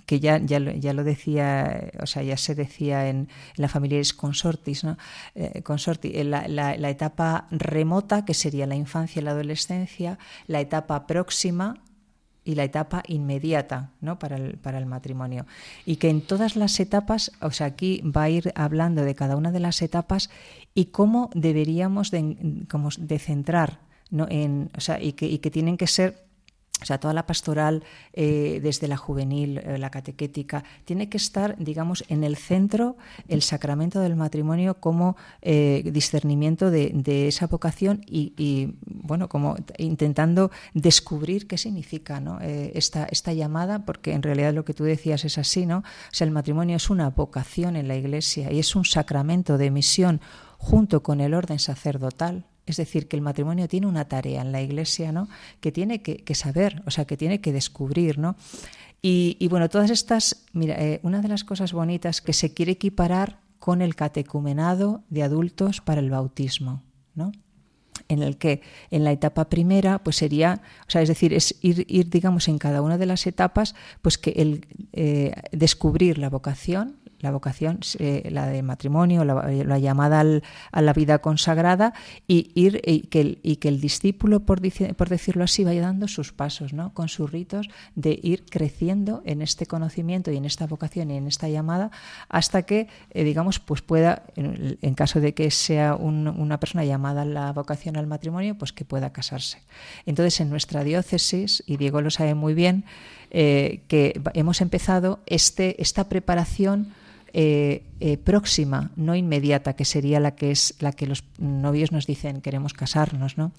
[0.07, 4.85] que ya, ya, ya, lo decía, o sea, ya se decía en, la familia consortis,
[4.85, 4.96] ¿no?
[5.35, 10.61] Eh, consorti, la, la, la, etapa remota, que sería la infancia y la adolescencia, la
[10.61, 11.76] etapa próxima
[12.44, 14.18] y la etapa inmediata ¿no?
[14.18, 15.46] para, el, para el matrimonio.
[15.87, 19.37] Y que en todas las etapas, o sea, aquí va a ir hablando de cada
[19.37, 20.30] una de las etapas
[20.74, 23.80] y cómo deberíamos de, como de centrar,
[24.11, 24.26] ¿no?
[24.28, 26.24] en, o sea, y, que, y que tienen que ser
[26.83, 31.57] o sea, toda la pastoral, eh, desde la juvenil, eh, la catequética, tiene que estar,
[31.59, 32.97] digamos, en el centro
[33.29, 41.47] el sacramento del matrimonio como eh, discernimiento de, esa vocación y, bueno, como intentando descubrir
[41.47, 45.79] qué significa esta, esta llamada, porque en realidad lo que tú decías es así, ¿no?
[45.79, 49.71] O sea, el matrimonio es una vocación en la Iglesia y es un sacramento de
[49.71, 50.21] misión
[50.59, 54.62] junto con el orden sacerdotal, es decir, que el matrimonio tiene una tarea en la
[54.62, 55.29] iglesia, ¿no?
[55.61, 58.37] Que tiene que, saber, o sea, que tiene que descubrir, ¿no?
[59.07, 63.38] Y, bueno, todas estas, mira, eh, una de las cosas bonitas que se quiere equiparar
[63.59, 66.83] con el catecumenado de adultos para el bautismo,
[67.14, 67.33] ¿no?
[68.09, 72.11] en el que en la etapa primera pues sería o sea es decir es ir,
[72.11, 77.33] digamos en cada una de las etapas pues que el eh, descubrir la vocación la
[77.33, 80.25] vocación, eh, la de matrimonio, la, llamada
[80.71, 81.95] a la vida consagrada
[82.29, 84.61] y ir y que, el, y que el discípulo, por,
[84.97, 86.93] por decirlo así, vaya dando sus pasos, ¿no?
[86.95, 91.27] con sus ritos de ir creciendo en este conocimiento y en esta vocación y en
[91.27, 91.91] esta llamada
[92.29, 97.25] hasta que, eh, digamos, pues pueda, en, caso de que sea una persona llamada a
[97.25, 99.63] la vocación al matrimonio, pues que pueda casarse.
[100.07, 102.85] Entonces, en nuestra diócesis, y Diego lo sabe muy bien,
[103.37, 106.95] eh, que hemos empezado este, esta preparación
[107.37, 112.07] eh, eh, próxima, no inmediata, que sería la que es la que los novios nos
[112.07, 113.53] dicen queremos casarnos, ¿no?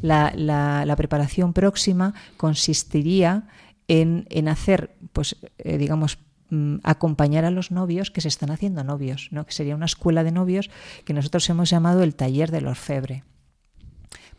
[0.00, 3.46] La, la, preparación próxima consistiría
[3.88, 9.28] en, en hacer, pues, digamos, mm, acompañar a los novios que se están haciendo novios,
[9.30, 9.44] ¿no?
[9.44, 10.70] que sería una escuela de novios
[11.04, 13.24] que nosotros hemos llamado el taller del orfebre.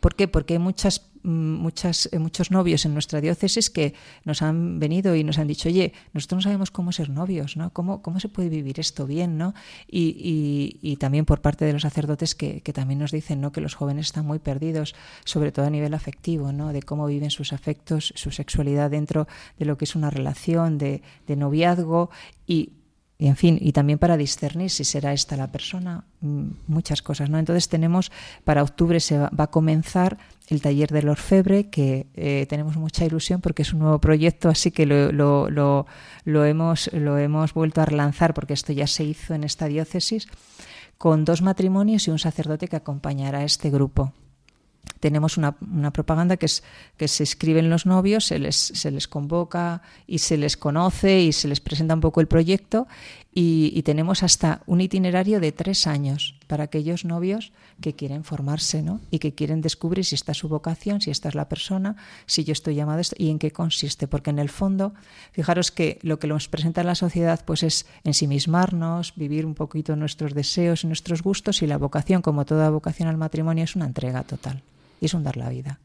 [0.02, 0.26] ¿Por qué?
[0.26, 5.24] Porque hay muchas, muchas, eh, muchos novios en nuestra diócesis que nos han venido y
[5.24, 7.72] nos han dicho, oye, nosotros no sabemos cómo ser novios, ¿no?
[7.72, 9.54] ¿Cómo, cómo se puede vivir esto bien, ¿no?
[9.88, 13.52] Y, y, también por parte de los sacerdotes que, que, también nos dicen, ¿no?
[13.52, 16.72] Que los jóvenes están muy perdidos, sobre todo a nivel afectivo, ¿no?
[16.72, 19.26] De cómo viven sus afectos, su sexualidad dentro
[19.58, 22.10] de lo que es una relación de, de noviazgo
[22.46, 22.74] y
[23.22, 27.30] y en fin, y también para discernir si será esta la persona, mm, muchas cosas,
[27.30, 27.38] ¿no?
[27.38, 28.10] Entonces tenemos,
[28.42, 30.18] para octubre se va, a comenzar
[30.52, 34.70] el taller del orfebre, que eh, tenemos mucha ilusión porque es un nuevo proyecto, así
[34.70, 35.86] que lo,
[36.46, 40.28] hemos vuelto a relanzar porque esto ya se hizo en esta diócesis,
[40.98, 44.12] con dos matrimonios y un sacerdote que acompañará a este grupo
[45.02, 45.56] tenemos una,
[45.90, 46.62] propaganda que es
[46.96, 51.32] que se escriben los novios, se les, se les convoca y se les conoce y
[51.32, 52.86] se les presenta un poco el proyecto
[53.34, 59.00] y, tenemos hasta un itinerario de tres años para aquellos novios que quieren formarse ¿no?
[59.10, 62.44] y que quieren descubrir si esta es su vocación, si esta es la persona, si
[62.44, 64.06] yo estoy llamado a esto y en qué consiste.
[64.06, 64.94] Porque en el fondo,
[65.32, 70.32] fijaros que lo que nos presenta la sociedad pues es ensimismarnos, vivir un poquito nuestros
[70.32, 74.22] deseos y nuestros gustos y la vocación, como toda vocación al matrimonio, es una entrega
[74.22, 74.62] total
[75.02, 75.80] y es un dar la vida.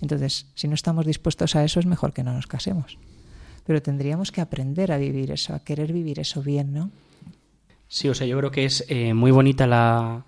[0.00, 2.98] Entonces, si no estamos dispuestos a eso, es mejor que no nos casemos.
[3.66, 6.90] Pero tendríamos que aprender a vivir eso, a querer vivir eso bien, ¿no?
[7.86, 10.24] Sí, o sea, yo creo que es eh, muy bonita la,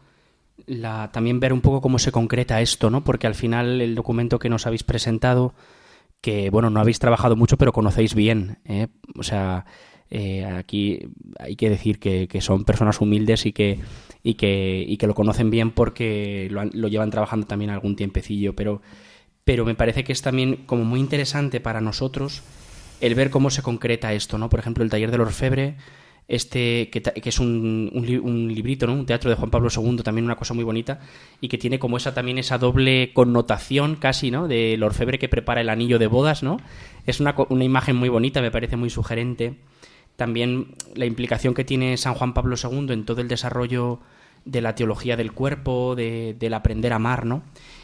[1.11, 3.03] también ver un poco cómo se concreta esto, ¿no?
[3.03, 5.55] Porque al final el documento que nos habéis presentado,
[6.21, 8.89] que bueno, no habéis trabajado mucho, pero conocéis bien, ¿eh?
[9.19, 9.65] O sea,
[10.11, 11.01] eh, aquí
[11.39, 13.81] hay que decir que, son personas humildes y que,
[14.29, 18.55] y que, y que lo conocen bien porque lo, lo, llevan trabajando también algún tiempecillo,
[18.55, 18.83] pero,
[19.43, 22.43] pero me parece que es también como muy interesante para nosotros
[23.01, 24.51] el ver cómo se concreta esto, ¿no?
[24.51, 25.77] Por ejemplo, el taller del orfebre,
[26.27, 27.91] este que, es un,
[28.23, 28.93] un, librito, ¿no?
[28.93, 31.01] Un teatro de Juan Pablo II, también una cosa muy bonita,
[31.41, 34.47] y que tiene como esa también esa doble connotación casi, ¿no?
[34.47, 36.59] Del orfebre que prepara el anillo de bodas, ¿no?
[37.07, 39.57] Es una, una imagen muy bonita, me parece muy sugerente
[40.17, 44.01] también la implicación que tiene San Juan Pablo II en todo el desarrollo
[44.49, 47.43] de la teología del cuerpo, de, del aprender a amar, ¿no?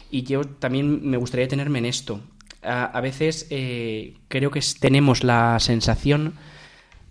[0.09, 2.21] Y yo también me gustaría tenerme en esto.
[2.63, 6.33] A, veces eh, creo que tenemos la sensación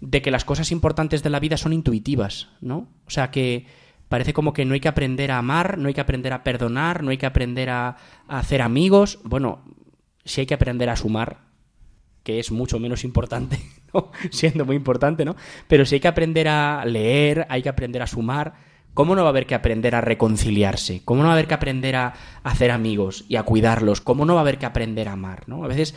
[0.00, 2.88] de que las cosas importantes de la vida son intuitivas, ¿no?
[3.06, 3.66] O sea, que
[4.08, 7.04] parece como que no hay que aprender a amar, no hay que aprender a perdonar,
[7.04, 9.20] no hay que aprender a, a hacer amigos.
[9.22, 9.62] Bueno,
[10.24, 11.38] sí hay que aprender a sumar,
[12.24, 13.60] que es mucho menos importante,
[14.32, 15.36] siendo muy importante, ¿no?
[15.68, 19.28] Pero si hay que aprender a leer, hay que aprender a sumar, ¿cómo no va
[19.28, 21.02] a haber que aprender a reconciliarse?
[21.04, 24.00] ¿Cómo no va a haber que aprender a hacer amigos y a cuidarlos?
[24.00, 25.44] ¿Cómo no va a haber que aprender a amar?
[25.46, 25.64] ¿no?
[25.64, 25.94] A veces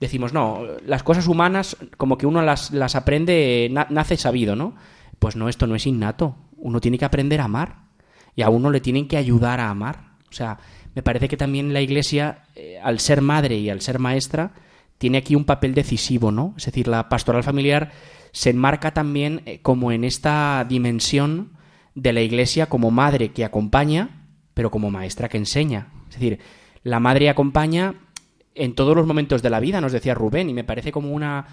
[0.00, 4.74] decimos, no, las cosas humanas como que uno las, las aprende, nace sabido, ¿no?
[5.18, 6.36] Pues no, esto no es innato.
[6.56, 7.84] Uno tiene que aprender a amar
[8.34, 10.10] y a uno le tienen que ayudar a amar.
[10.30, 10.58] O sea,
[10.94, 14.52] me parece que también la Iglesia, eh, al ser madre y al ser maestra,
[14.98, 16.54] tiene aquí un papel decisivo, ¿no?
[16.56, 17.92] Es decir, la pastoral familiar
[18.32, 21.52] se enmarca también eh, como en esta dimensión
[21.94, 25.88] de la Iglesia como madre que acompaña, pero como maestra que enseña.
[26.08, 26.38] Es decir,
[26.82, 27.94] la madre acompaña
[28.54, 31.46] en todos los momentos de la vida, nos decía Rubén, y me parece como una...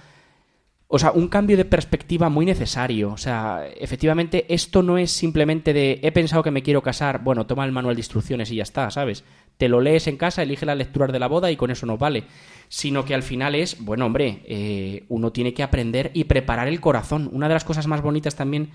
[0.89, 3.11] O sea, un cambio de perspectiva muy necesario.
[3.11, 7.45] O sea, efectivamente, esto no es simplemente de he pensado que me quiero casar, bueno,
[7.45, 9.25] toma el manual de instrucciones y ya está, ¿sabes?
[9.57, 11.99] Te lo lees en casa, elige las lecturas de la boda y con eso nos
[11.99, 12.23] vale
[12.69, 16.81] sino que al final es, bueno, hombre, eh, uno tiene que aprender y preparar el
[16.81, 17.29] corazón.
[17.31, 18.71] Una de las cosas más bonitas también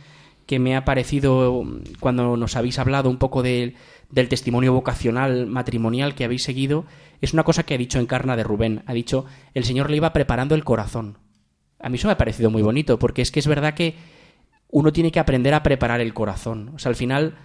[0.46, 1.64] que me ha parecido
[2.00, 3.74] cuando nos habéis hablado un poco del
[4.28, 6.84] testimonio vocacional matrimonial que habéis seguido,
[7.20, 8.82] es una cosa que ha dicho Encarna de Rubén.
[8.86, 11.18] Ha dicho, el Señor le iba preparando el corazón.
[11.78, 13.94] A mí eso me ha parecido muy bonito, porque es que es verdad que
[14.68, 16.72] uno tiene que aprender a preparar el corazón.
[16.74, 17.36] O sea, al final,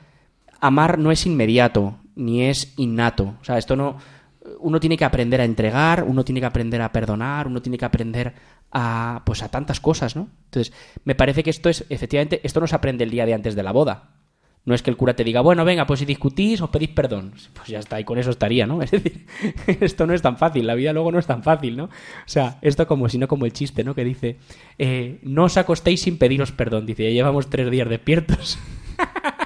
[0.59, 3.35] amar no es inmediato, ni es innato.
[3.41, 3.97] O sea, esto no
[4.59, 7.85] uno tiene que aprender a entregar, uno tiene que aprender a perdonar, uno tiene que
[7.85, 8.33] aprender
[8.71, 10.29] a pues a tantas cosas, ¿no?
[10.45, 13.55] Entonces, me parece que esto es efectivamente esto no se aprende el día de antes
[13.55, 14.11] de la boda.
[14.65, 17.31] No es que el cura te diga, bueno, venga, pues si discutís os pedís perdón.
[17.53, 18.81] Pues ya está, y con eso estaría, ¿no?
[18.83, 19.25] Es decir,
[19.79, 21.85] esto no es tan fácil, la vida luego no es tan fácil, ¿no?
[21.85, 21.89] O
[22.25, 23.95] sea, esto como si no como el chiste, ¿no?
[23.95, 24.39] Que dice,
[24.77, 26.85] eh, no os acostéis sin pediros perdón.
[26.85, 28.59] Dice, ya llevamos tres días despiertos.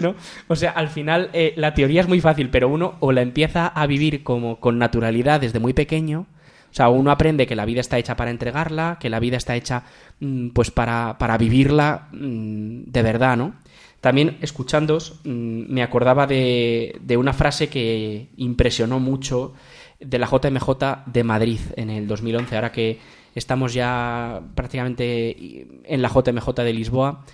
[0.00, 0.14] ¿No?
[0.48, 3.66] O sea, al final eh, la teoría es muy fácil, pero uno o la empieza
[3.66, 6.26] a vivir como con naturalidad desde muy pequeño,
[6.72, 9.54] o sea, uno aprende que la vida está hecha para entregarla, que la vida está
[9.56, 9.84] hecha
[10.20, 13.54] mm, pues para, para vivirla mm, de verdad, ¿no?
[14.00, 19.52] También escuchándos mm, me acordaba de, de, una frase que impresionó mucho
[20.00, 22.98] de la JMJ de Madrid en el 2011, ahora que
[23.34, 27.24] estamos ya prácticamente en la JMJ de Lisboa.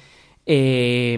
[0.50, 1.14] Eh,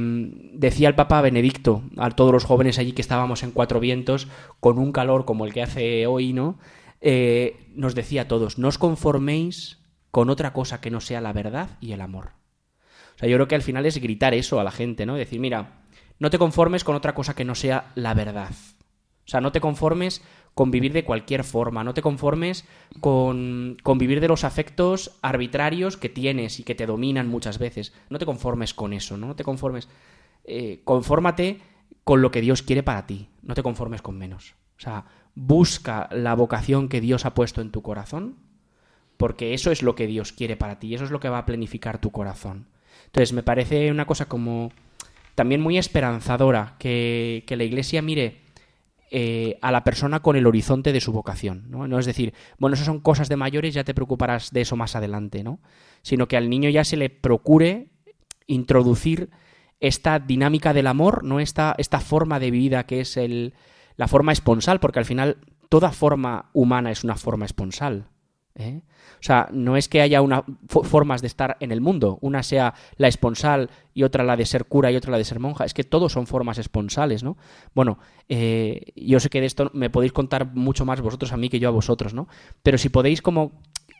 [0.54, 4.26] decía el Papa Benedicto a todos los jóvenes allí que estábamos en Cuatro Vientos
[4.58, 6.58] con un calor como el que hace hoy, ¿no?
[7.00, 9.78] Eh, nos decía a todos, no os conforméis
[10.10, 12.32] con otra cosa que no sea la verdad y el amor.
[13.14, 15.14] O sea, yo creo que al final es gritar eso a la gente, ¿no?
[15.14, 15.84] Decir, mira,
[16.18, 18.50] no te conformes con otra cosa que no sea la verdad.
[18.50, 20.22] O sea, no te conformes
[20.54, 22.66] con vivir de cualquier forma, no te conformes
[23.00, 27.92] con, con, vivir de los afectos arbitrarios que tienes y que te dominan muchas veces.
[28.10, 29.88] No te conformes con eso, no, no te conformes.
[30.44, 31.60] Eh, confórmate
[32.04, 34.54] con lo que Dios quiere para ti, no te conformes con menos.
[34.76, 38.36] O sea, busca la vocación que Dios ha puesto en tu corazón,
[39.16, 41.46] porque eso es lo que Dios quiere para ti, eso es lo que va a
[41.46, 42.66] planificar tu corazón.
[43.06, 44.72] Entonces, me parece una cosa como
[45.34, 48.40] también muy esperanzadora que, que la Iglesia mire
[49.12, 51.64] eh, a la persona con el horizonte de su vocación.
[51.68, 51.88] ¿no?
[51.88, 51.98] ¿no?
[51.98, 55.42] es decir, bueno, esas son cosas de mayores, ya te preocuparás de eso más adelante,
[55.42, 55.58] ¿no?
[56.02, 57.88] Sino que al niño ya se le procure
[58.46, 59.30] introducir
[59.80, 61.40] esta dinámica del amor, ¿no?
[61.40, 63.54] Esta, esta forma de vida que es el,
[63.96, 68.09] la forma esponsal, porque al final toda forma humana es una forma esponsal.
[68.54, 68.82] ¿Eh?
[69.20, 72.74] O sea, no es que haya una, formas de estar en el mundo, una sea
[72.96, 75.74] la esponsal y otra la de ser cura y otra la de ser monja, es
[75.74, 77.36] que todos son formas esponsales, ¿no?
[77.74, 81.48] Bueno, eh, yo sé que de esto me podéis contar mucho más vosotros a mí
[81.48, 82.28] que yo a vosotros, ¿no?
[82.62, 83.52] Pero si podéis como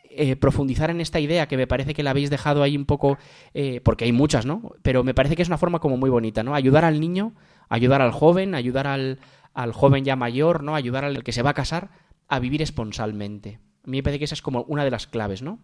[0.09, 3.17] eh, profundizar en esta idea que me parece que la habéis dejado ahí un poco,
[3.53, 4.73] eh, porque hay muchas, ¿no?
[4.81, 6.55] Pero me parece que es una forma como muy bonita, ¿no?
[6.55, 7.33] Ayudar al niño,
[7.69, 9.19] ayudar al joven, ayudar al,
[9.53, 10.75] al joven ya mayor, ¿no?
[10.75, 11.91] Ayudar al que se va a casar
[12.27, 13.59] a vivir esponsalmente.
[13.83, 15.59] A mí me parece que esa es como una de las claves, ¿no?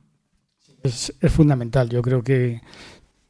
[0.84, 1.90] Es, es fundamental.
[1.90, 2.62] Yo creo que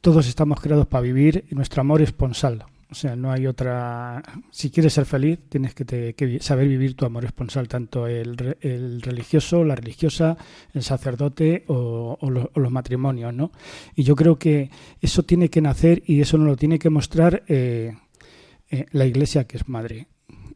[0.00, 2.64] todos estamos creados para vivir y nuestro amor esponsal.
[2.90, 4.22] O sea, no hay otra.
[4.50, 8.56] Si quieres ser feliz, tienes que, te, que saber vivir tu amor esponsal, tanto el,
[8.62, 10.38] el, religioso, la religiosa,
[10.72, 12.18] el sacerdote o,
[12.54, 13.52] los matrimonios, ¿no?
[13.94, 14.70] Y yo creo que
[15.02, 17.94] eso tiene que nacer y eso nos lo tiene que mostrar eh,
[18.70, 20.08] eh, la Iglesia, que es madre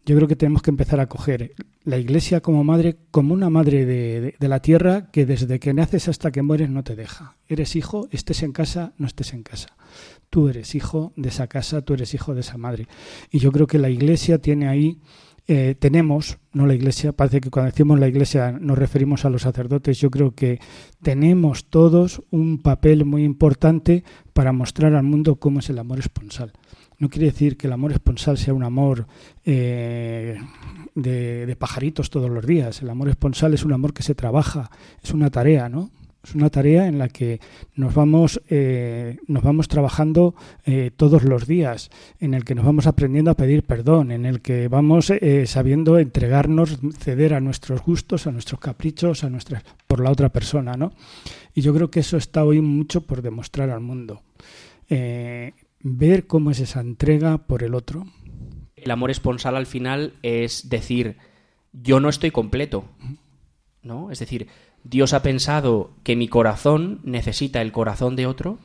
[0.05, 3.87] yo creo que tenemos que empezar a coger la iglesia como madre, como una madre
[3.87, 7.37] de, la tierra que desde que naces hasta que mueres no te deja.
[7.49, 9.77] Eres hijo, estés en casa, no estés en casa.
[10.29, 12.89] Tú eres hijo de esa casa, tú eres hijo de esa madre.
[13.31, 15.01] Y yo creo que la iglesia tiene ahí,
[15.47, 19.43] eh, tenemos, no la iglesia, parece que cuando decimos la iglesia nos referimos a los
[19.43, 20.59] sacerdotes, yo creo que
[21.03, 26.53] tenemos todos un papel muy importante para mostrar al mundo cómo es el amor esponsal
[26.99, 29.07] no quiere decir que el amor esponsal sea un amor
[29.45, 30.39] eh,
[30.95, 32.83] de, pajaritos todos los días.
[32.83, 34.71] El amor esponsal es un amor que se trabaja,
[35.03, 35.91] es una tarea, ¿no?
[36.23, 37.41] Es una tarea en la que
[37.75, 42.87] nos vamos, eh, nos vamos trabajando eh, todos los días, en el que nos vamos
[42.87, 45.13] aprendiendo a pedir perdón, en el que vamos
[45.47, 50.77] sabiendo entregarnos, ceder a nuestros gustos, a nuestros caprichos, a nuestras por la otra persona,
[50.77, 50.93] ¿no?
[51.55, 54.23] Y yo creo que eso está hoy mucho por demostrar al mundo.
[55.83, 58.07] Ver cómo es esa entrega por el otro.
[58.77, 61.17] El amor esponsal al final es decir,
[61.73, 62.85] yo no estoy completo,
[63.83, 64.11] ¿no?
[64.11, 64.49] Es decir,
[64.85, 68.59] Dios ha pensado que mi corazón necesita el corazón de otro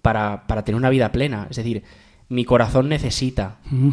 [0.00, 1.46] para, para tener una vida plena.
[1.50, 1.82] Es decir,
[2.28, 3.58] mi corazón necesita.
[3.70, 3.90] Mm.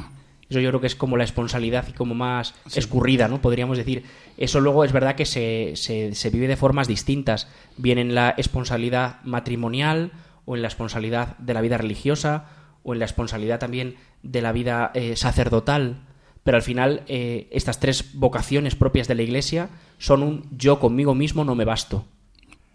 [0.50, 2.80] Eso yo creo que es como la esponsalidad y como más sí.
[2.80, 3.42] escurrida, ¿no?
[3.42, 4.04] Podríamos decir.
[4.38, 7.48] Eso luego es verdad que se, se, se vive de formas distintas.
[7.78, 10.12] Bien en la esponsalidad matrimonial,
[10.50, 12.46] o en la esponsalidad de la vida religiosa,
[12.90, 15.98] o en la esponsalidad también de la vida eh, sacerdotal.
[16.44, 19.70] Pero al final, eh, estas tres vocaciones propias de la Iglesia
[20.00, 21.98] son un yo conmigo mismo no me basto.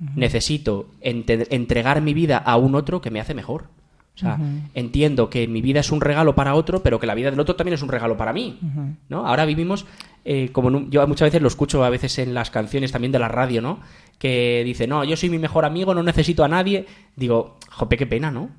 [0.00, 0.14] Uh -huh.
[0.14, 3.64] Necesito ent entregar mi vida a un otro que me hace mejor.
[4.14, 4.60] O sea, uh -huh.
[4.74, 7.56] entiendo que mi vida es un regalo para otro, pero que la vida del otro
[7.56, 8.58] también es un regalo para mí.
[8.62, 8.94] Uh -huh.
[9.08, 9.26] ¿no?
[9.26, 9.86] Ahora vivimos,
[10.24, 13.18] eh, como un, yo muchas veces lo escucho a veces en las canciones también de
[13.18, 13.80] la radio, ¿no?
[14.20, 16.86] Que dice, no, yo soy mi mejor amigo, no necesito a nadie.
[17.16, 18.50] Digo, jope, qué pena, ¿no?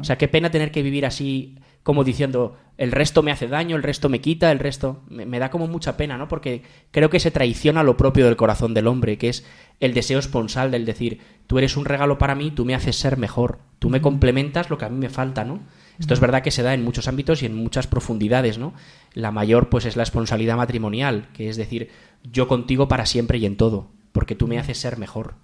[0.00, 3.76] O sea, qué pena tener que vivir así, como diciendo, el resto me hace daño,
[3.76, 5.02] el resto me quita, el resto.
[5.08, 6.26] Me, da como mucha pena, ¿no?
[6.26, 9.46] Porque creo que se traiciona lo propio del corazón del hombre, que es
[9.78, 13.18] el deseo esponsal del decir, tú eres un regalo para mí, tú me haces ser
[13.18, 15.60] mejor, tú me complementas lo que a mí me falta, ¿no?
[15.98, 18.74] Esto es verdad que se da en muchos ámbitos y en muchas profundidades, ¿no?
[19.14, 21.90] La mayor, pues, es la esponsalidad matrimonial, que es decir,
[22.22, 25.34] yo contigo para siempre y en todo, porque tú me haces ser mejor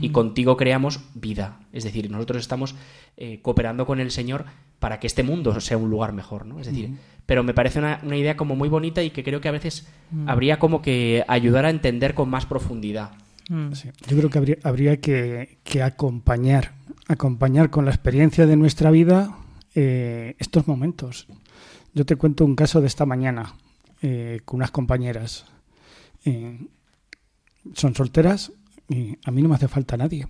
[0.00, 1.60] y contigo creamos vida.
[1.72, 2.74] Es decir, nosotros estamos
[3.16, 4.44] eh, cooperando con el Señor
[4.78, 6.60] para que este mundo sea un lugar mejor, ¿no?
[6.60, 6.90] Es decir,
[7.24, 9.86] pero me parece una, idea como muy bonita y que creo que a veces
[10.26, 13.12] habría como que ayudar a entender con más profundidad.
[13.48, 16.72] Yo creo que habría, habría que, acompañar,
[17.06, 19.38] acompañar con la experiencia de nuestra vida
[19.74, 21.26] eh, estos momentos.
[21.94, 23.54] Yo te cuento un caso de esta mañana
[24.02, 25.46] eh, con unas compañeras.
[27.74, 28.52] son solteras,
[29.24, 30.26] a mí no me hace falta nadie.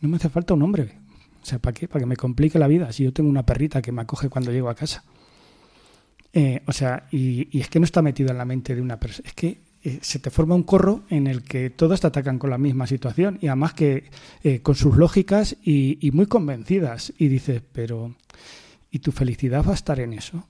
[0.00, 0.98] No me hace falta un hombre.
[1.42, 1.88] O sea, ¿para qué?
[1.88, 2.92] Para que me complique la vida.
[2.92, 5.04] Si yo tengo una perrita que me acoge cuando llego a casa.
[6.32, 9.28] Eh, o sea, y, es que no está metido en la mente de una persona.
[9.28, 12.50] Es que eh, se te forma un corro en el que todas te atacan con
[12.50, 14.10] la misma situación y además que
[14.42, 17.12] eh, con sus lógicas y, y muy convencidas.
[17.18, 18.14] Y dices, pero
[18.90, 20.46] ¿y tu felicidad va a estar en eso?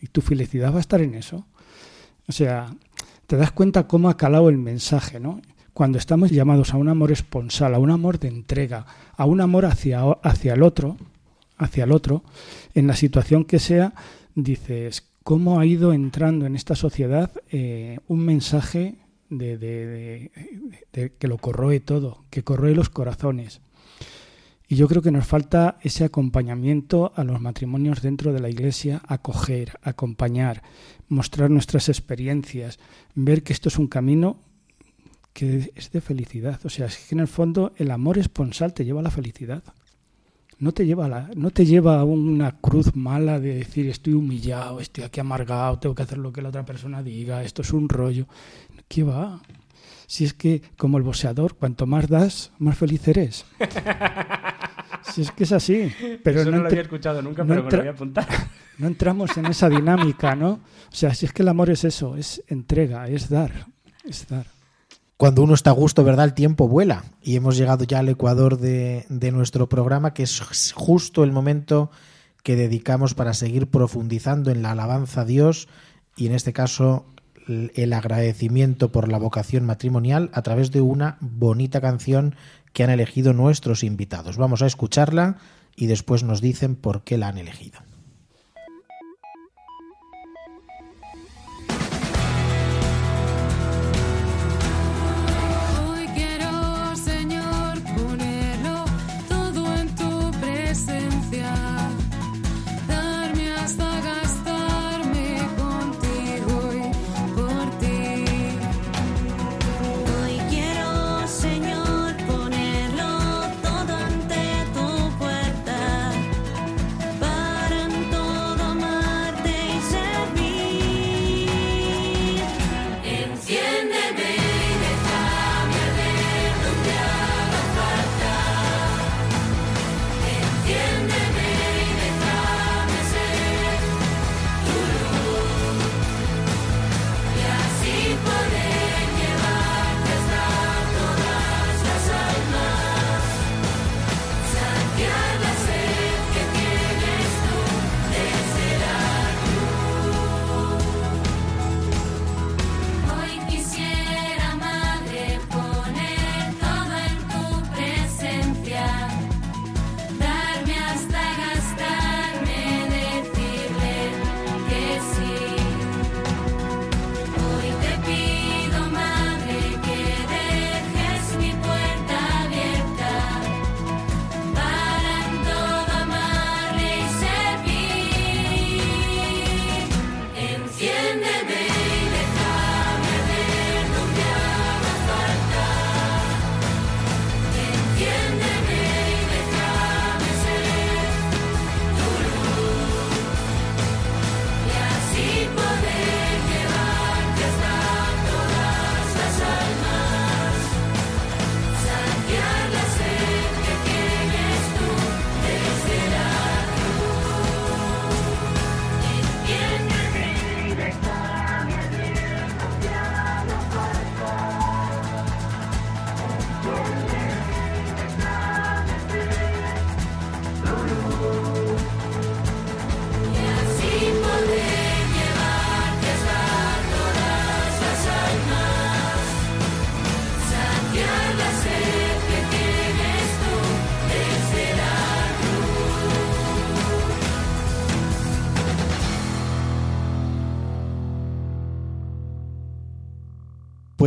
[0.00, 1.44] ¿Y tu felicidad va a estar en eso?
[2.28, 2.74] O sea,
[3.26, 5.40] te das cuenta cómo ha calado el mensaje, ¿no?
[5.78, 8.84] Cuando estamos llamados a un amor esponsal, a un amor de entrega,
[9.16, 10.96] a un amor hacia, hacia el otro,
[11.56, 12.24] hacia el otro,
[12.74, 13.94] en la situación que sea,
[14.34, 18.96] dices, ¿cómo ha ido entrando en esta sociedad eh, un mensaje
[19.30, 20.32] de,
[21.16, 23.60] que lo corroe todo, que corroe los corazones?
[24.66, 29.00] Y yo creo que nos falta ese acompañamiento a los matrimonios dentro de la iglesia,
[29.06, 30.64] acoger, acompañar,
[31.06, 32.80] mostrar nuestras experiencias,
[33.14, 34.47] ver que esto es un camino
[35.38, 36.58] que es de felicidad.
[36.64, 39.62] O sea, es que en el fondo el amor esponsal te lleva a la felicidad.
[40.58, 44.14] No te lleva a, la, no te lleva a una cruz mala de decir estoy
[44.14, 47.72] humillado, estoy aquí amargado, tengo que hacer lo que la otra persona diga, esto es
[47.72, 48.26] un rollo.
[48.88, 49.40] ¿Qué va?
[50.08, 53.46] Si es que, como el boxeador, cuanto más das, más feliz eres.
[55.14, 55.90] Si es que es así.
[56.22, 58.26] Pero no, lo había escuchado nunca, pero me lo voy a apuntar.
[58.78, 60.50] No entramos en esa dinámica, ¿no?
[60.50, 63.66] O sea, si es que el amor es eso, es entrega, es dar,
[64.04, 64.57] es dar
[65.18, 66.26] cuando uno está a gusto, ¿verdad?
[66.26, 67.02] El tiempo vuela.
[67.20, 71.90] Y hemos llegado ya al ecuador de, nuestro programa, que es justo el momento
[72.44, 75.68] que dedicamos para seguir profundizando en la alabanza a Dios
[76.16, 77.04] y en este caso
[77.48, 82.36] el agradecimiento por la vocación matrimonial a través de una bonita canción
[82.72, 84.36] que han elegido nuestros invitados.
[84.36, 85.38] Vamos a escucharla
[85.74, 87.87] y después nos dicen por qué la han elegido.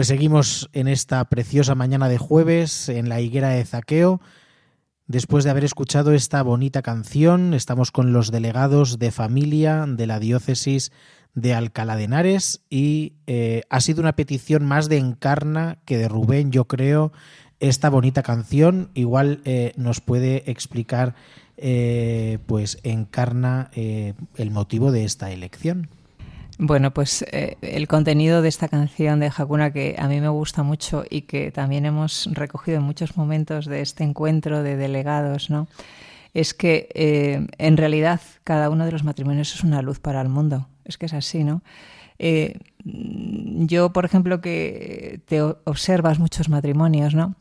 [0.02, 4.20] Pues seguimos en esta preciosa mañana de jueves en la higuera de Zaqueo.
[5.06, 10.20] Después de haber escuchado esta bonita canción, estamos con los delegados de familia de la
[10.20, 10.92] diócesis
[11.36, 16.08] de Alcalá de Henares y eh, ha sido una petición más de Encarna que de
[16.08, 17.14] Rubén, yo creo,
[17.60, 18.90] esta bonita canción.
[18.96, 21.14] Igual eh, nos puede explicar,
[21.58, 25.90] eh, pues, Encarna el motivo de esta elección.
[26.64, 30.62] Bueno, pues eh, el contenido de esta canción de Hakuna que a mí me gusta
[30.62, 35.68] mucho y que también hemos recogido en muchos momentos de este encuentro de delegados, ¿no?
[36.36, 40.30] Es que eh, en realidad cada uno de los matrimonios es una luz para el
[40.30, 40.68] mundo.
[40.86, 41.64] Es que es así, ¿no?
[42.20, 47.34] Eh, yo, por ejemplo, que te observas muchos matrimonios, ¿no?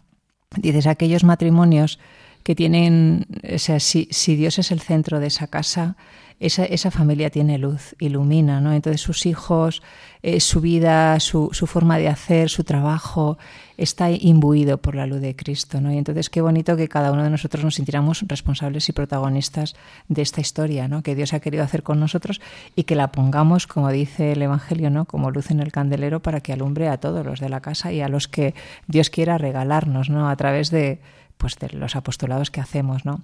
[0.56, 1.98] Dices aquellos matrimonios
[2.42, 5.98] que tienen, o sea, si, si Dios es el centro de esa casa,
[6.40, 8.72] esa, esa familia tiene luz, ilumina, ¿no?
[8.72, 9.82] Entonces sus hijos,
[10.22, 13.36] eh, su vida, su, su, forma de hacer, su trabajo,
[13.76, 15.92] está imbuido por la luz de Cristo, ¿no?
[15.92, 19.76] Y entonces qué bonito que cada uno de nosotros nos sintiéramos responsables y protagonistas
[20.08, 21.02] de esta historia, ¿no?
[21.02, 22.40] Que Dios ha querido hacer con nosotros
[22.74, 25.04] y que la pongamos, como dice el Evangelio, ¿no?
[25.04, 28.00] Como luz en el candelero para que alumbre a todos los de la casa y
[28.00, 28.54] a los que
[28.86, 30.30] Dios quiera regalarnos, ¿no?
[30.30, 31.00] A través de,
[31.36, 33.20] pues, de los apostolados que hacemos, ¿no?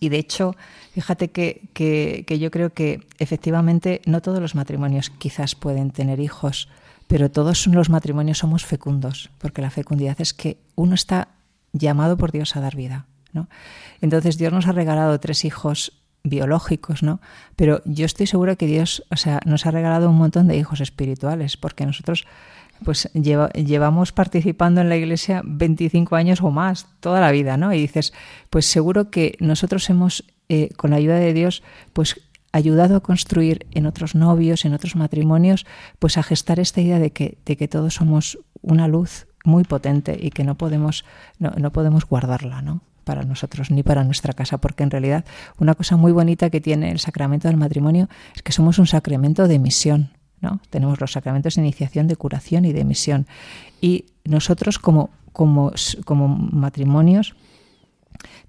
[0.00, 0.54] Y de hecho,
[0.92, 6.68] fíjate que, que, yo creo que efectivamente no todos los matrimonios quizás pueden tener hijos,
[7.06, 11.28] pero todos los matrimonios somos fecundos, porque la fecundidad es que uno está
[11.72, 13.06] llamado por Dios a dar vida.
[13.32, 13.48] ¿no?
[14.00, 15.92] Entonces Dios nos ha regalado tres hijos
[16.24, 17.20] biológicos, ¿no?
[17.56, 20.80] Pero yo estoy segura que Dios, o sea, nos ha regalado un montón de hijos
[20.80, 22.26] espirituales, porque nosotros
[22.84, 27.72] pues llevamos participando en la iglesia 25 años o más, toda la vida, ¿no?
[27.72, 28.12] Y dices,
[28.50, 31.62] pues seguro que nosotros hemos, eh, con la ayuda de Dios,
[31.92, 32.20] pues
[32.52, 35.66] ayudado a construir en otros novios, en otros matrimonios,
[35.98, 40.18] pues a gestar esta idea de que, de que todos somos una luz muy potente
[40.20, 41.04] y que no podemos,
[41.38, 42.82] no, no podemos guardarla, ¿no?
[43.08, 45.24] para nosotros ni para nuestra casa, porque en realidad
[45.56, 48.06] una cosa muy bonita que tiene el sacramento del matrimonio
[48.36, 50.10] es que somos un sacramento de misión.
[50.40, 50.60] ¿No?
[50.70, 53.26] Tenemos los sacramentos de iniciación, de curación y de misión.
[53.80, 55.72] Y nosotros como, como,
[56.04, 57.34] como matrimonios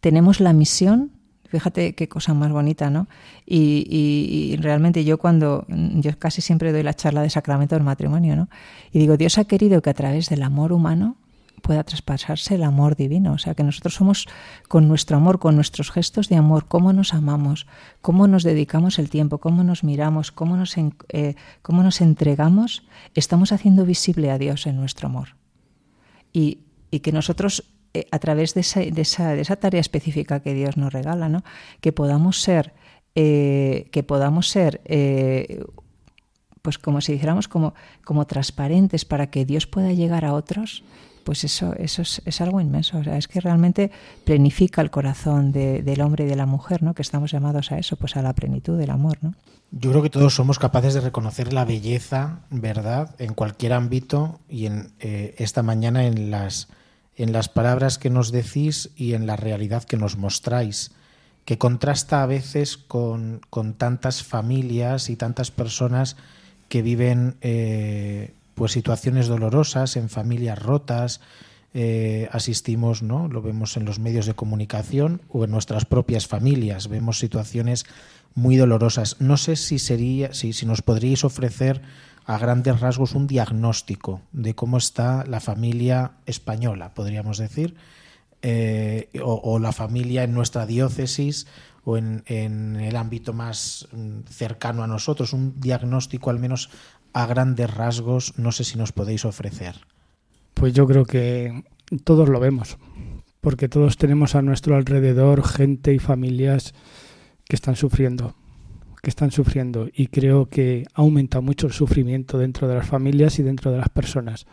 [0.01, 1.11] tenemos la misión
[1.49, 3.07] Fíjate qué cosa más bonita, ¿no?
[3.43, 8.35] Y, y, realmente yo cuando, yo casi siempre doy la charla de sacramento del matrimonio,
[8.35, 8.49] ¿no?
[8.91, 11.17] Y digo, Dios ha querido que a través del amor humano
[11.59, 13.33] pueda traspasarse el amor divino.
[13.33, 14.27] O sea, que nosotros somos
[14.67, 17.67] con nuestro amor, con nuestros gestos de amor, cómo nos amamos,
[18.01, 22.83] cómo nos dedicamos el tiempo, cómo nos miramos, cómo nos, eh, cómo nos entregamos,
[23.15, 25.35] estamos haciendo visible a Dios en nuestro amor.
[26.33, 26.59] Y,
[26.91, 30.53] y que nosotros, eh, a través de esa, de, esa, de esa, tarea específica que
[30.53, 31.43] Dios nos regala, ¿no?
[31.81, 32.73] que podamos ser,
[33.15, 34.81] eh, que podamos ser
[36.61, 40.83] pues como si dijéramos como, como transparentes para que Dios pueda llegar a otros,
[41.29, 43.01] pues eso, eso es, algo inmenso.
[43.01, 43.91] Es que realmente
[44.25, 46.95] plenifica el corazón del hombre y de la mujer, ¿no?
[46.95, 49.35] Que estamos llamados a eso, pues a la plenitud del amor, ¿no?
[49.69, 54.65] Yo creo que todos somos capaces de reconocer la belleza, ¿verdad?, en cualquier ámbito y
[54.65, 56.67] en eh, esta mañana en las,
[57.15, 60.93] en las palabras que nos decís y en la realidad que nos mostráis,
[61.45, 66.17] que contrasta a veces con, con tantas familias y tantas personas
[66.69, 71.21] que viven eh, pues situaciones dolorosas en familias rotas,
[71.73, 73.29] eh, asistimos, ¿no?
[73.29, 76.89] Lo vemos en los medios de comunicación o en nuestras propias familias.
[76.89, 77.85] Vemos situaciones
[78.35, 79.15] muy dolorosas.
[79.21, 81.81] No sé si sería, si, nos podríais ofrecer
[82.25, 87.75] a grandes rasgos un diagnóstico de cómo está la familia española, podríamos decir,
[88.41, 91.47] eh, o, la familia en nuestra diócesis
[91.85, 96.69] o en, en, el ámbito más mm, cercano a nosotros, un diagnóstico al menos
[97.13, 99.75] a grandes rasgos no sé si nos podéis ofrecer?
[100.53, 101.63] Pues yo creo que
[102.03, 102.77] todos lo vemos,
[103.41, 106.73] porque todos tenemos a nuestro alrededor gente y familias
[107.47, 108.35] que están sufriendo,
[109.01, 113.43] que están sufriendo y creo que aumenta mucho el sufrimiento dentro de las familias y
[113.43, 114.45] dentro de las personas.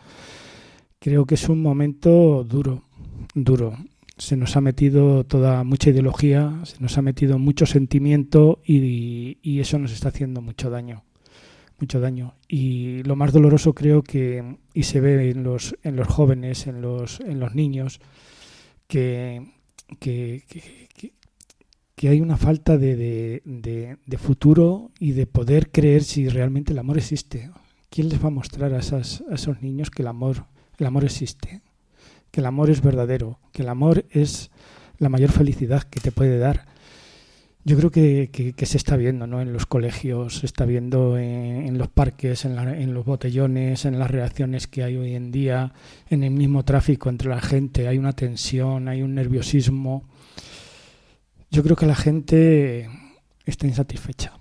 [0.99, 2.85] Creo que es un momento duro,
[3.35, 3.77] duro.
[4.17, 9.59] Se nos ha metido toda mucha ideología, se nos ha metido mucho sentimiento y, y
[9.59, 11.03] eso nos está haciendo mucho daño
[11.79, 12.35] mucho daño.
[12.47, 16.81] Y lo más doloroso creo que, y se ve en los, en los jóvenes, en
[16.81, 17.99] los, en los niños,
[18.87, 19.53] que,
[19.99, 20.43] que,
[21.95, 26.79] que, hay una falta de, de, de, futuro y de poder creer si realmente el
[26.79, 27.51] amor existe.
[27.89, 30.45] ¿Quién les va a mostrar a, esas, a esos niños que el amor,
[30.77, 31.61] el amor existe?
[32.31, 34.51] Que el amor es verdadero, que el amor es
[34.99, 36.65] la mayor felicidad que te puede dar
[37.67, 39.41] yo creo que, que, se está viendo ¿no?
[39.41, 44.09] en los colegios, se está viendo en, los parques, en, en, los botellones, en las
[44.09, 45.73] reacciones que hay hoy en día,
[46.09, 47.89] en el mismo tráfico entre la gente.
[47.89, 50.05] Hay una tensión, hay un nerviosismo.
[51.51, 52.89] Yo creo que la gente
[53.45, 54.39] está insatisfecha.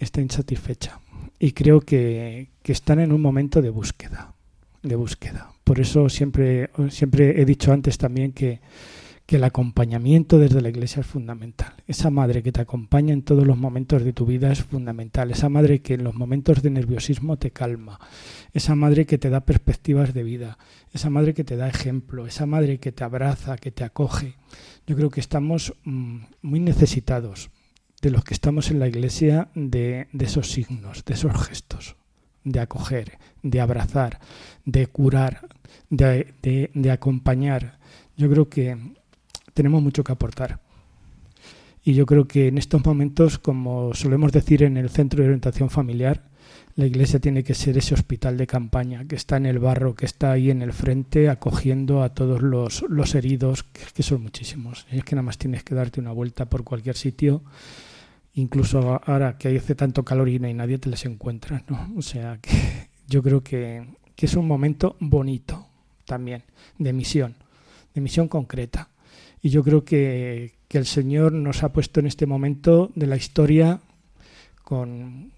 [0.00, 0.98] Está insatisfecha.
[1.38, 4.34] Y creo que, que están en un momento de búsqueda.
[4.82, 5.52] De búsqueda.
[5.62, 8.60] Por eso siempre, siempre he dicho antes también que
[9.26, 11.72] que el acompañamiento desde la iglesia es fundamental.
[11.86, 15.30] Esa madre que te acompaña en todos los momentos de tu vida es fundamental.
[15.30, 17.98] Esa madre que en los momentos de nerviosismo te calma.
[18.52, 20.58] Esa madre que te da perspectivas de vida.
[20.92, 22.26] Esa madre que te da ejemplo.
[22.26, 24.36] Esa madre que te abraza, que te acoge.
[24.86, 27.50] Yo creo que estamos mm, muy necesitados
[28.02, 31.96] de los que estamos en la iglesia de, esos signos, de esos gestos
[32.44, 34.20] de acoger, de abrazar,
[34.66, 35.48] de curar,
[35.88, 36.34] de,
[36.74, 37.78] de acompañar.
[38.18, 38.76] Yo creo que
[39.54, 40.60] tenemos mucho que aportar.
[41.84, 45.70] Y yo creo que en estos momentos, como solemos decir en el Centro de Orientación
[45.70, 46.22] Familiar,
[46.76, 50.06] la Iglesia tiene que ser ese hospital de campaña que está en el barro, que
[50.06, 54.86] está ahí en el frente, acogiendo a todos los, heridos, que, son muchísimos.
[54.90, 57.42] es que nada más tienes que darte una vuelta por cualquier sitio,
[58.34, 61.62] incluso ahora que hace tanto calor y nadie, te les encuentras.
[61.68, 61.92] ¿no?
[61.96, 63.86] O sea, que yo creo que
[64.16, 65.68] es un momento bonito
[66.06, 66.42] también,
[66.78, 67.36] de misión,
[67.94, 68.88] de misión concreta.
[69.44, 73.80] Y yo creo que, el Señor nos ha puesto en este momento de la historia
[74.62, 75.32] con,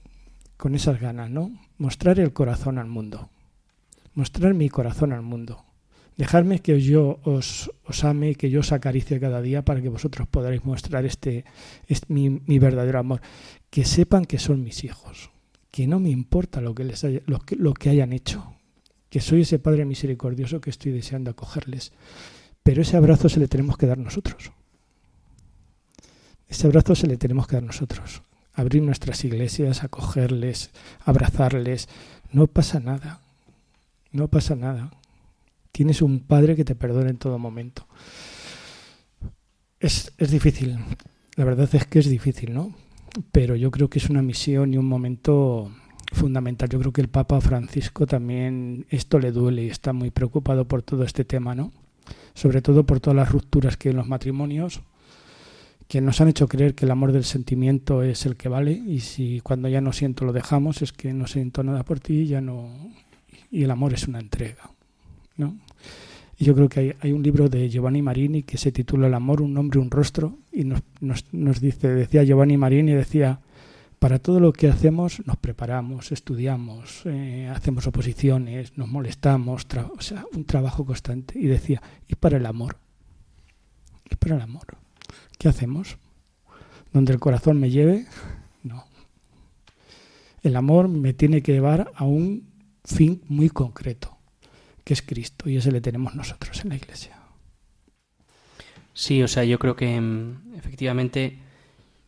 [0.72, 1.50] esas ganas, ¿no?
[1.76, 3.28] Mostrar el corazón al mundo.
[4.14, 5.64] Mostrar mi corazón al mundo.
[6.16, 10.28] Dejarme que yo os, os ame, que yo os acaricie cada día para que vosotros
[10.28, 11.44] podáis mostrar este,
[12.06, 13.20] mi, verdadero amor.
[13.70, 15.30] Que sepan que son mis hijos,
[15.72, 18.54] que no me importa lo que, les lo, que, lo que hayan hecho,
[19.10, 21.92] que soy ese Padre misericordioso que estoy deseando acogerles.
[22.66, 24.50] Pero ese abrazo se le tenemos que dar nosotros.
[26.48, 28.22] Ese abrazo se le tenemos que dar nosotros.
[28.54, 30.70] Abrir nuestras iglesias, acogerles,
[31.04, 31.88] abrazarles.
[32.32, 33.20] No pasa nada.
[34.10, 34.90] No pasa nada.
[35.70, 37.86] Tienes un padre que te perdona en todo momento.
[39.78, 40.76] Es, es difícil.
[41.36, 42.74] La verdad es que es difícil, ¿no?
[43.30, 45.70] Pero yo creo que es una misión y un momento
[46.10, 46.68] fundamental.
[46.68, 50.82] Yo creo que el Papa Francisco también esto le duele y está muy preocupado por
[50.82, 51.70] todo este tema, ¿no?
[52.36, 54.82] Sobre todo por todas las rupturas que hay en los matrimonios,
[55.88, 59.00] que nos han hecho creer que el amor del sentimiento es el que vale y
[59.00, 62.40] si cuando ya no siento lo dejamos es que no siento nada por ti ya
[62.40, 62.68] no
[63.50, 64.70] y el amor es una entrega,
[65.36, 65.56] ¿no?
[66.38, 69.40] Yo creo que hay, hay, un libro de Giovanni Marini que se titula El amor,
[69.40, 73.40] un nombre, un rostro y nos, nos, nos dice, decía Giovanni Marini, decía
[74.06, 79.66] para todo lo que hacemos nos preparamos, estudiamos, eh, hacemos oposiciones, nos molestamos,
[80.32, 81.36] un trabajo constante.
[81.36, 82.78] Y decía, ¿y para el amor?
[84.08, 84.78] ¿Y para el amor?
[85.40, 85.98] ¿Qué hacemos?
[86.92, 88.06] ¿Donde el corazón me lleve?
[88.62, 88.84] No.
[90.40, 92.48] El amor me tiene que llevar a un
[92.84, 94.16] fin muy concreto,
[94.84, 97.18] que es Cristo, y ese le tenemos nosotros en la Iglesia.
[98.94, 101.40] Sí, o sea, yo creo que mm, efectivamente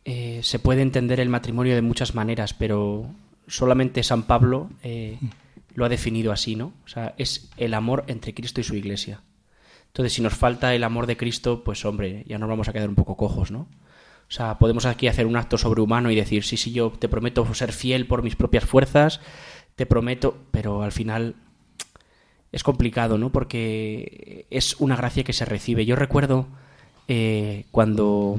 [0.05, 3.11] eh, se puede entender el matrimonio de muchas maneras, pero
[3.47, 5.19] solamente San Pablo eh,
[5.75, 6.73] lo ha definido así, ¿no?
[6.85, 9.23] O sea, es el amor entre Cristo y su iglesia.
[9.89, 12.89] Entonces, si nos falta el amor de Cristo, pues hombre, ya nos vamos a quedar
[12.89, 13.61] un poco cojos, ¿no?
[13.61, 17.47] O sea, podemos aquí hacer un acto sobrehumano y decir, sí, sí, yo te prometo
[17.55, 19.21] ser fiel por mis propias fuerzas,
[19.75, 21.37] te prometo, pero al final
[22.53, 23.31] es complicado, ¿no?
[23.31, 25.87] Porque es una gracia que se recibe.
[25.87, 26.47] Yo recuerdo
[27.09, 28.39] eh, cuando,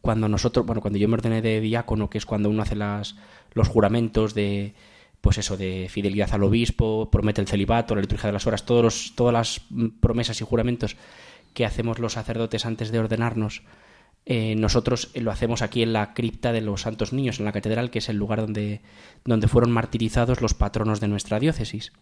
[0.00, 3.16] cuando nosotros, bueno, cuando yo me ordené de diácono, que es cuando uno hace las,
[3.52, 4.74] los juramentos de,
[5.20, 8.82] pues eso, de fidelidad al obispo, promete el celibato, la liturgia de las horas, todos
[8.82, 9.60] los, todas las
[10.00, 10.96] promesas y juramentos
[11.54, 13.62] que hacemos los sacerdotes antes de ordenarnos,
[14.30, 17.90] eh, nosotros lo hacemos aquí en la cripta de los Santos Niños, en la catedral,
[17.90, 18.82] que es el lugar donde,
[19.24, 21.92] donde fueron martirizados los patronos de nuestra diócesis.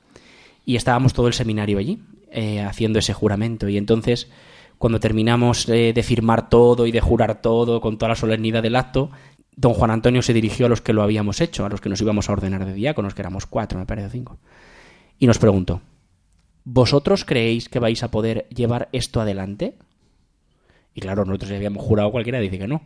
[0.64, 2.00] Y estábamos todo el seminario allí,
[2.32, 3.68] eh, haciendo ese juramento.
[3.68, 4.28] Y entonces
[4.78, 9.10] cuando terminamos de firmar todo y de jurar todo con toda la solemnidad del acto,
[9.56, 12.00] don Juan Antonio se dirigió a los que lo habíamos hecho, a los que nos
[12.00, 14.38] íbamos a ordenar de diáconos, que éramos cuatro, me parece cinco,
[15.18, 15.80] y nos preguntó,
[16.64, 19.78] ¿vosotros creéis que vais a poder llevar esto adelante?
[20.94, 22.82] Y claro, nosotros ya habíamos jurado, cualquiera dice que no.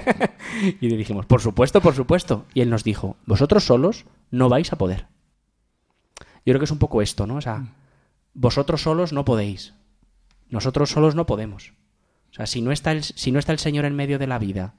[0.80, 2.46] y le dijimos, por supuesto, por supuesto.
[2.54, 5.06] Y él nos dijo, vosotros solos no vais a poder.
[6.44, 7.36] Yo creo que es un poco esto, ¿no?
[7.36, 7.64] O sea,
[8.34, 9.74] vosotros solos no podéis.
[10.52, 11.72] Nosotros solos no podemos.
[12.30, 14.38] O sea, si no está el, si no está el Señor en medio de la
[14.38, 14.74] vida,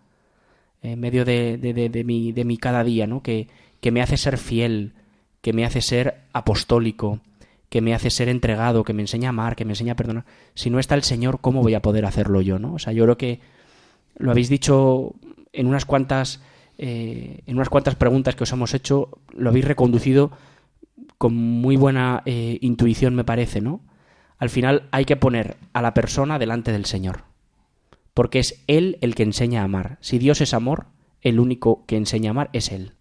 [0.82, 3.21] en medio de, de, de, mi, de mi cada día, ¿no?
[3.21, 3.49] Que,
[3.82, 4.93] que me hace ser fiel,
[5.41, 7.19] que me hace ser apostólico,
[7.69, 10.26] que me hace ser entregado, que me enseña a amar, que me enseña a perdonar.
[10.53, 12.76] Si no está el Señor, ¿cómo voy a poder hacerlo yo, no?
[12.76, 13.41] O sea, yo creo que
[14.17, 15.15] lo habéis dicho
[15.51, 16.41] en unas cuantas
[16.78, 20.32] eh, en unas cuantas preguntas que os hemos hecho, lo habéis reconducido
[21.17, 23.82] con muy buena eh, intuición, me parece, ¿no?
[24.38, 27.24] Al final hay que poner a la persona delante del Señor,
[28.14, 29.98] porque es Él el que enseña a amar.
[30.02, 30.88] Si Dios es amor,
[31.22, 32.94] el único que enseña a amar es Él,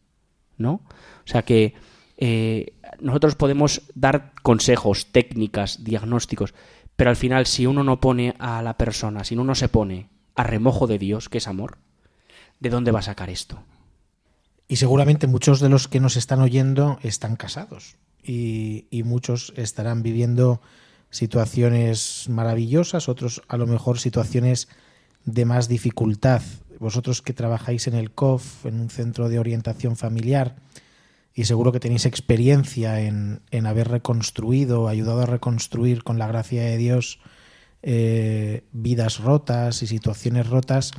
[0.56, 0.82] ¿no?
[1.24, 1.74] O sea que
[2.16, 6.54] eh, nosotros podemos dar consejos, técnicas, diagnósticos,
[6.96, 10.10] pero al final si uno no pone a la persona, si uno no se pone
[10.34, 11.78] a remojo de Dios, que es amor,
[12.60, 13.62] ¿de dónde va a sacar esto?
[14.68, 20.60] Y seguramente muchos de los que nos están oyendo están casados y, muchos estarán viviendo
[21.12, 24.66] situaciones maravillosas, otros a lo mejor situaciones
[25.24, 26.42] de más dificultad.
[26.80, 30.56] Vosotros que trabajáis en el COF, en un centro de orientación familiar,
[31.32, 36.62] y seguro que tenéis experiencia en, en haber reconstruido, ayudado a reconstruir con la gracia
[36.62, 37.20] de Dios
[37.84, 40.92] eh, vidas rotas y situaciones rotas,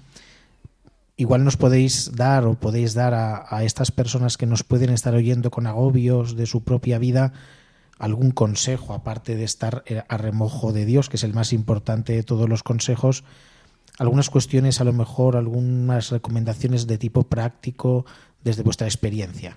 [1.15, 5.49] igual nos podéis dar o podéis dar a, estas personas que nos pueden estar oyendo
[5.49, 7.31] con agobios de su propia vida
[7.99, 12.13] algún consejo, aparte de estar eh, a remojo de Dios, que es el más importante
[12.13, 13.23] de todos los consejos,
[13.99, 18.05] algunas cuestiones, a lo mejor algunas recomendaciones de tipo práctico
[18.43, 19.55] desde vuestra experiencia.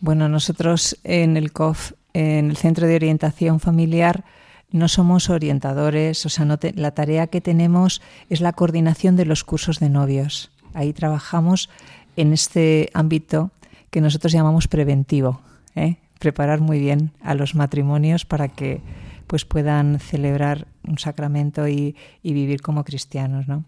[0.00, 4.24] Bueno, nosotros en el COF, en el Centro de Orientación Familiar,
[4.70, 9.80] no somos orientadores, o sea, la tarea que tenemos es la coordinación de los cursos
[9.80, 10.50] de novios.
[10.74, 11.70] Ahí trabajamos
[12.16, 13.50] en este ámbito
[13.90, 15.40] que nosotros llamamos preventivo,
[15.74, 15.96] ¿eh?
[16.18, 18.80] Preparar muy bien a los matrimonios para que
[19.28, 23.46] pues puedan celebrar un sacramento y, vivir como cristianos.
[23.46, 23.64] ¿no?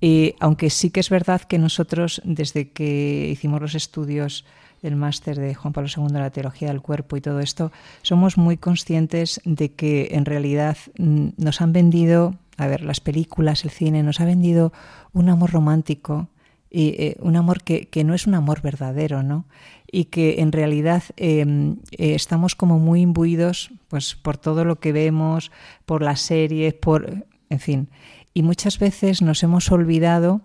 [0.00, 4.44] Y aunque sí que es verdad que nosotros, desde que hicimos los estudios
[4.82, 7.72] del máster de Juan Pablo II de la teología del cuerpo y todo esto,
[8.02, 13.64] somos muy conscientes de que en realidad mm, nos han vendido, a ver, las películas,
[13.64, 14.72] el cine, nos ha vendido
[15.12, 16.28] un amor romántico
[16.76, 19.46] y eh, un amor que, no es un amor verdadero, ¿no?
[19.90, 24.92] Y que en realidad em, eh, estamos como muy imbuidos pues, por todo lo que
[24.92, 25.50] vemos,
[25.86, 27.26] por las series, por.
[27.48, 27.88] en fin.
[28.34, 30.42] Y muchas veces nos hemos olvidado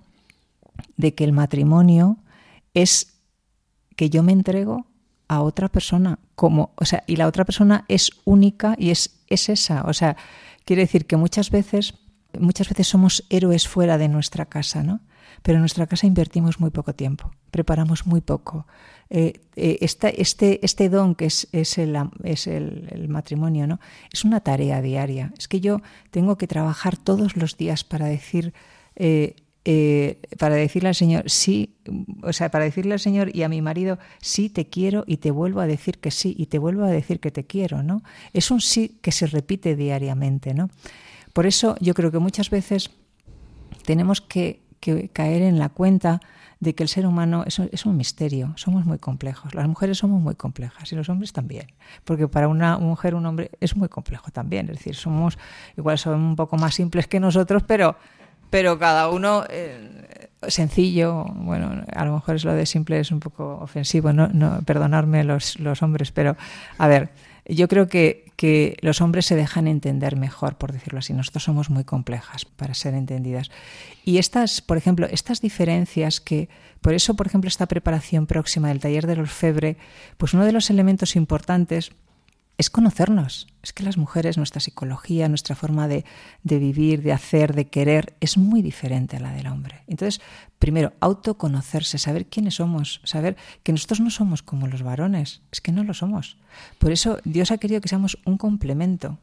[0.96, 2.16] de que el matrimonio
[2.74, 3.20] es
[3.98, 4.86] que yo me entrego
[5.28, 9.50] a otra persona como, o sea, y la otra persona es única y es, es
[9.50, 9.82] esa.
[9.82, 10.16] O sea,
[10.64, 11.96] quiere decir que muchas veces,
[12.40, 15.02] muchas veces somos héroes fuera de nuestra casa, ¿no?
[15.42, 18.68] Pero en nuestra casa invertimos muy poco tiempo, preparamos muy poco.
[19.10, 20.22] Eh, eh, este,
[20.64, 23.80] este, don que es, el, matrimonio, ¿no?
[24.14, 25.34] Es una tarea diaria.
[25.38, 25.82] Es que yo
[26.12, 28.54] tengo que trabajar todos los días para decir,
[28.96, 29.36] eh,
[30.40, 31.76] para decirle al Señor sí,
[32.24, 35.32] o sea, para decirle al Señor y a mi marido sí te quiero y te
[35.32, 38.04] vuelvo a decir que sí y te vuelvo a decir que te quiero, ¿no?
[38.32, 40.70] Es un sí que se repite diariamente, ¿no?
[41.34, 42.92] Por eso yo creo que muchas veces
[43.86, 46.20] tenemos que que caer en la cuenta
[46.60, 49.56] de que el ser humano es, es, un misterio, somos muy complejos.
[49.56, 51.68] Las mujeres somos muy complejas y los hombres también,
[52.04, 55.38] porque para una mujer un hombre es muy complejo también, es decir, somos
[55.78, 57.96] igual son un poco más simples que nosotros, pero
[58.52, 63.22] pero cada uno eh, sencillo, bueno, a lo mejor es lo de simple es un
[63.22, 66.36] poco ofensivo, no, no perdonarme los, los hombres, pero
[66.78, 67.10] a ver,
[67.46, 71.14] yo creo que, que los hombres se dejan entender mejor, por decirlo así.
[71.14, 73.52] Nosotros somos muy complejas para ser entendidas.
[74.04, 76.50] Y estas, por ejemplo, estas diferencias que,
[76.82, 79.78] por eso, por ejemplo, esta preparación próxima del taller de los febre,
[80.18, 81.92] pues uno de los elementos importantes
[82.62, 83.48] es conocernos.
[83.64, 86.06] Es que las mujeres, nuestra psicología, nuestra forma de,
[86.44, 89.82] vivir, de hacer, de querer, es muy diferente a la del hombre.
[89.88, 90.22] Entonces,
[90.60, 95.72] primero, autoconocerse, saber quiénes somos, saber que nosotros no somos como los varones, es que
[95.72, 96.38] no lo somos.
[96.78, 99.18] Por eso Dios ha querido que seamos un complemento.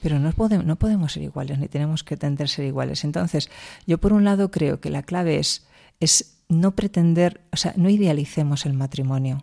[0.00, 3.02] Pero no podemos, no podemos ser iguales, ni tenemos que tender a ser iguales.
[3.02, 3.50] Entonces,
[3.84, 5.66] yo por un lado creo que la clave es,
[5.98, 9.42] es no pretender, o sea, no idealicemos el matrimonio.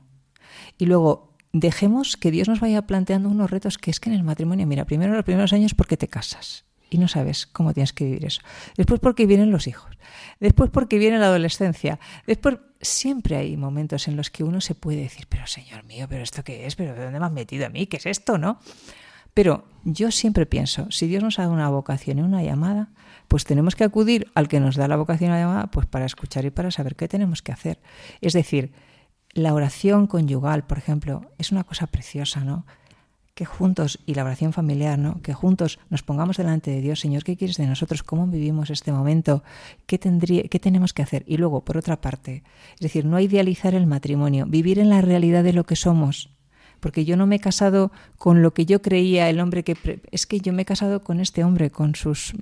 [0.77, 4.24] Y luego, dejemos que Dios nos vaya planteando unos retos que es que en el
[4.24, 8.06] matrimonio, mira, primero los primeros años porque te casas y no sabes cómo tienes que
[8.06, 8.41] vivir eso.
[8.76, 9.97] Después porque vienen los hijos.
[10.39, 11.99] Después porque viene la adolescencia.
[12.28, 16.24] Después siempre hay momentos en los que uno se puede decir, pero Señor mío, pero
[16.24, 17.88] esto qué es, pero ¿de dónde me has metido a mí?
[17.88, 18.60] ¿Qué es esto, no?
[19.34, 22.89] Pero yo siempre pienso, si Dios nos ha dado una vocación y una llamada,
[23.28, 26.06] pues tenemos que acudir al que nos da la vocación y la llamada, pues para
[26.06, 27.80] escuchar y para saber qué tenemos que hacer.
[28.22, 28.72] Es decir,
[29.34, 32.65] la oración conyugal, por ejemplo, es una cosa preciosa, ¿no?
[33.34, 35.21] Que juntos, y la oración familiar, ¿no?
[35.23, 38.03] Que juntos nos pongamos delante de Dios, Señor, ¿qué quieres de nosotros?
[38.03, 39.43] ¿Cómo vivimos este momento?
[39.88, 41.23] ¿Qué, tendría, qué tenemos que hacer?
[41.25, 42.43] Y luego, por otra parte,
[42.75, 46.29] es decir, no idealizar el matrimonio, vivir en la realidad de lo que somos,
[46.79, 50.01] porque yo no me he casado con lo que yo creía el hombre que...
[50.11, 52.34] Es que yo me he casado con este hombre, con sus,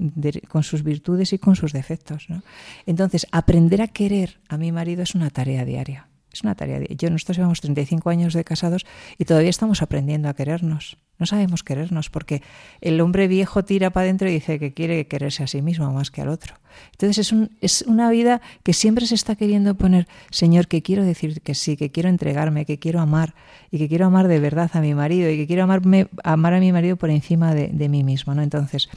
[0.49, 2.25] con sus virtudes y con sus defectos.
[2.27, 2.41] ¿no?
[2.87, 6.07] Entonces, aprender a querer a mi marido es una tarea diaria.
[6.33, 6.79] Es una tarea.
[6.97, 8.85] Yo, nosotros llevamos 35 años de casados
[9.17, 10.97] y todavía estamos aprendiendo a querernos.
[11.19, 12.41] No sabemos querernos porque
[12.79, 16.09] el hombre viejo tira para adentro y dice que quiere quererse a sí mismo más
[16.09, 16.55] que al otro.
[16.93, 21.03] Entonces es, un, es una vida que siempre se está queriendo poner, Señor, que quiero
[21.03, 23.35] decir que sí, que quiero entregarme, que quiero amar
[23.69, 26.59] y que quiero amar de verdad a mi marido y que quiero amarme, amar a
[26.59, 28.33] mi marido por encima de, de mí mismo.
[28.33, 28.41] ¿no?
[28.41, 28.89] Entonces,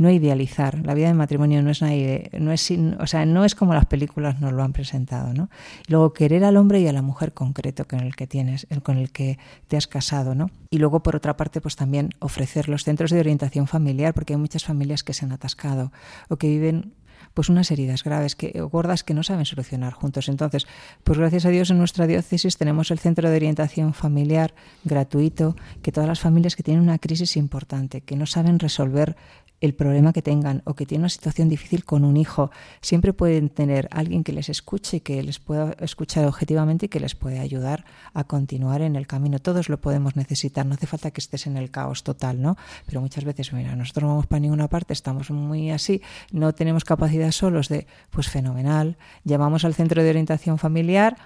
[0.00, 0.84] no idealizar.
[0.86, 4.40] La vida de matrimonio no es, no es, o sea, no es como las películas
[4.40, 5.50] nos lo han presentado, ¿no?
[5.88, 9.12] Luego querer al hombre y a la mujer concreto con el que tienes, con el
[9.12, 9.38] que
[9.68, 10.50] te has casado, ¿no?
[10.70, 14.38] Y luego por otra parte, pues también ofrecer los centros de orientación familiar, porque hay
[14.38, 15.92] muchas familias que se han atascado
[16.30, 16.94] o que viven
[17.34, 20.30] pues unas heridas graves que, o gordas que no saben solucionar juntos.
[20.30, 20.66] Entonces,
[21.04, 25.92] pues gracias a Dios en nuestra diócesis tenemos el centro de orientación familiar gratuito, que
[25.92, 29.16] todas las familias que tienen una crisis importante, que no saben resolver
[29.60, 32.50] el problema que tengan o que tienen una situación difícil con un hijo,
[32.80, 37.14] siempre pueden tener alguien que les escuche, que les pueda escuchar objetivamente y que les
[37.14, 37.84] puede ayudar
[38.14, 39.38] a continuar en el camino.
[39.38, 42.56] Todos lo podemos necesitar, no hace falta que estés en el caos total, ¿no?
[42.86, 46.00] Pero muchas veces, mira, nosotros no vamos para ninguna parte, estamos muy así,
[46.32, 51.18] no tenemos capacidad solos de, pues fenomenal, llamamos al centro de orientación familiar,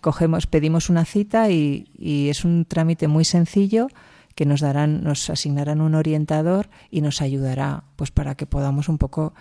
[0.00, 3.88] cogemos, pedimos una cita y, y es un trámite muy sencillo
[4.34, 8.98] que nos darán, nos asignarán un orientador y nos ayudará, pues para que podamos un
[8.98, 9.34] poco.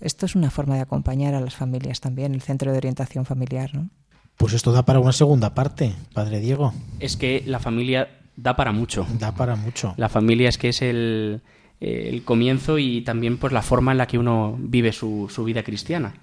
[0.00, 3.74] Esto es una forma de acompañar a las familias también, el centro de orientación familiar,
[3.74, 3.90] ¿no?
[4.36, 6.72] Pues esto da para una segunda parte, padre Diego.
[6.98, 9.06] Es que la familia da para mucho.
[9.18, 9.92] Da para mucho.
[9.98, 11.42] La familia es que es el,
[11.80, 15.62] el comienzo y también pues la forma en la que uno vive su, su vida
[15.62, 16.14] cristiana.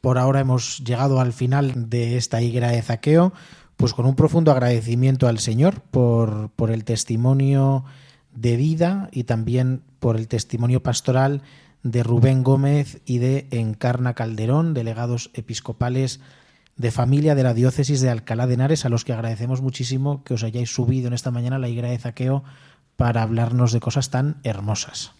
[0.00, 3.32] Por ahora hemos llegado al final de esta higuera de zaqueo
[3.80, 7.82] pues con un profundo agradecimiento al Señor por, por el testimonio
[8.34, 11.40] de vida y también por el testimonio pastoral
[11.82, 16.20] de Rubén Gómez y de Encarna Calderón, delegados episcopales
[16.76, 20.34] de familia de la diócesis de Alcalá de Henares, a los que agradecemos muchísimo que
[20.34, 22.44] os hayáis subido en esta mañana a la higuera de Zaqueo
[22.96, 25.12] para hablarnos de cosas tan hermosas.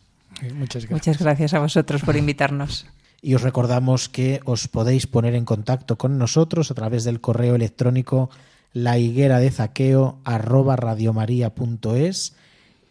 [0.54, 0.90] Muchas gracias.
[0.90, 2.86] Muchas gracias a vosotros por invitarnos.
[3.22, 7.54] Y os recordamos que os podéis poner en contacto con nosotros a través del correo
[7.54, 8.30] electrónico
[8.72, 12.36] la higuera de zaqueo arroba radiomaria.es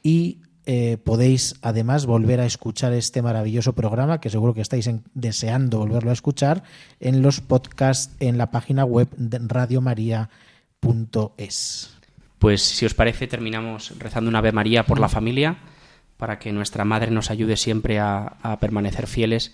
[0.03, 5.79] y eh, podéis además volver a escuchar este maravilloso programa que seguro que estáis deseando
[5.79, 6.61] volverlo a escuchar
[6.99, 10.29] en los podcasts en la página web de radiomaria.es.
[12.37, 15.57] Pues si os parece terminamos rezando una Ave María por la familia
[16.17, 19.53] para que nuestra Madre nos ayude siempre a, a permanecer fieles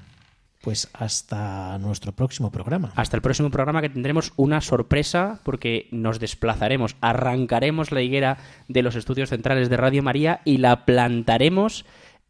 [0.61, 2.91] pues hasta nuestro próximo programa.
[2.95, 8.37] Hasta el próximo programa que tendremos una sorpresa porque nos desplazaremos, arrancaremos la higuera
[8.67, 11.85] de los estudios centrales de Radio María y la plantaremos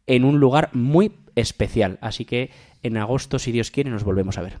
[0.06, 1.98] en un lugar muy especial.
[2.00, 2.50] Así que
[2.82, 4.60] en agosto, si Dios quiere, nos volvemos a ver.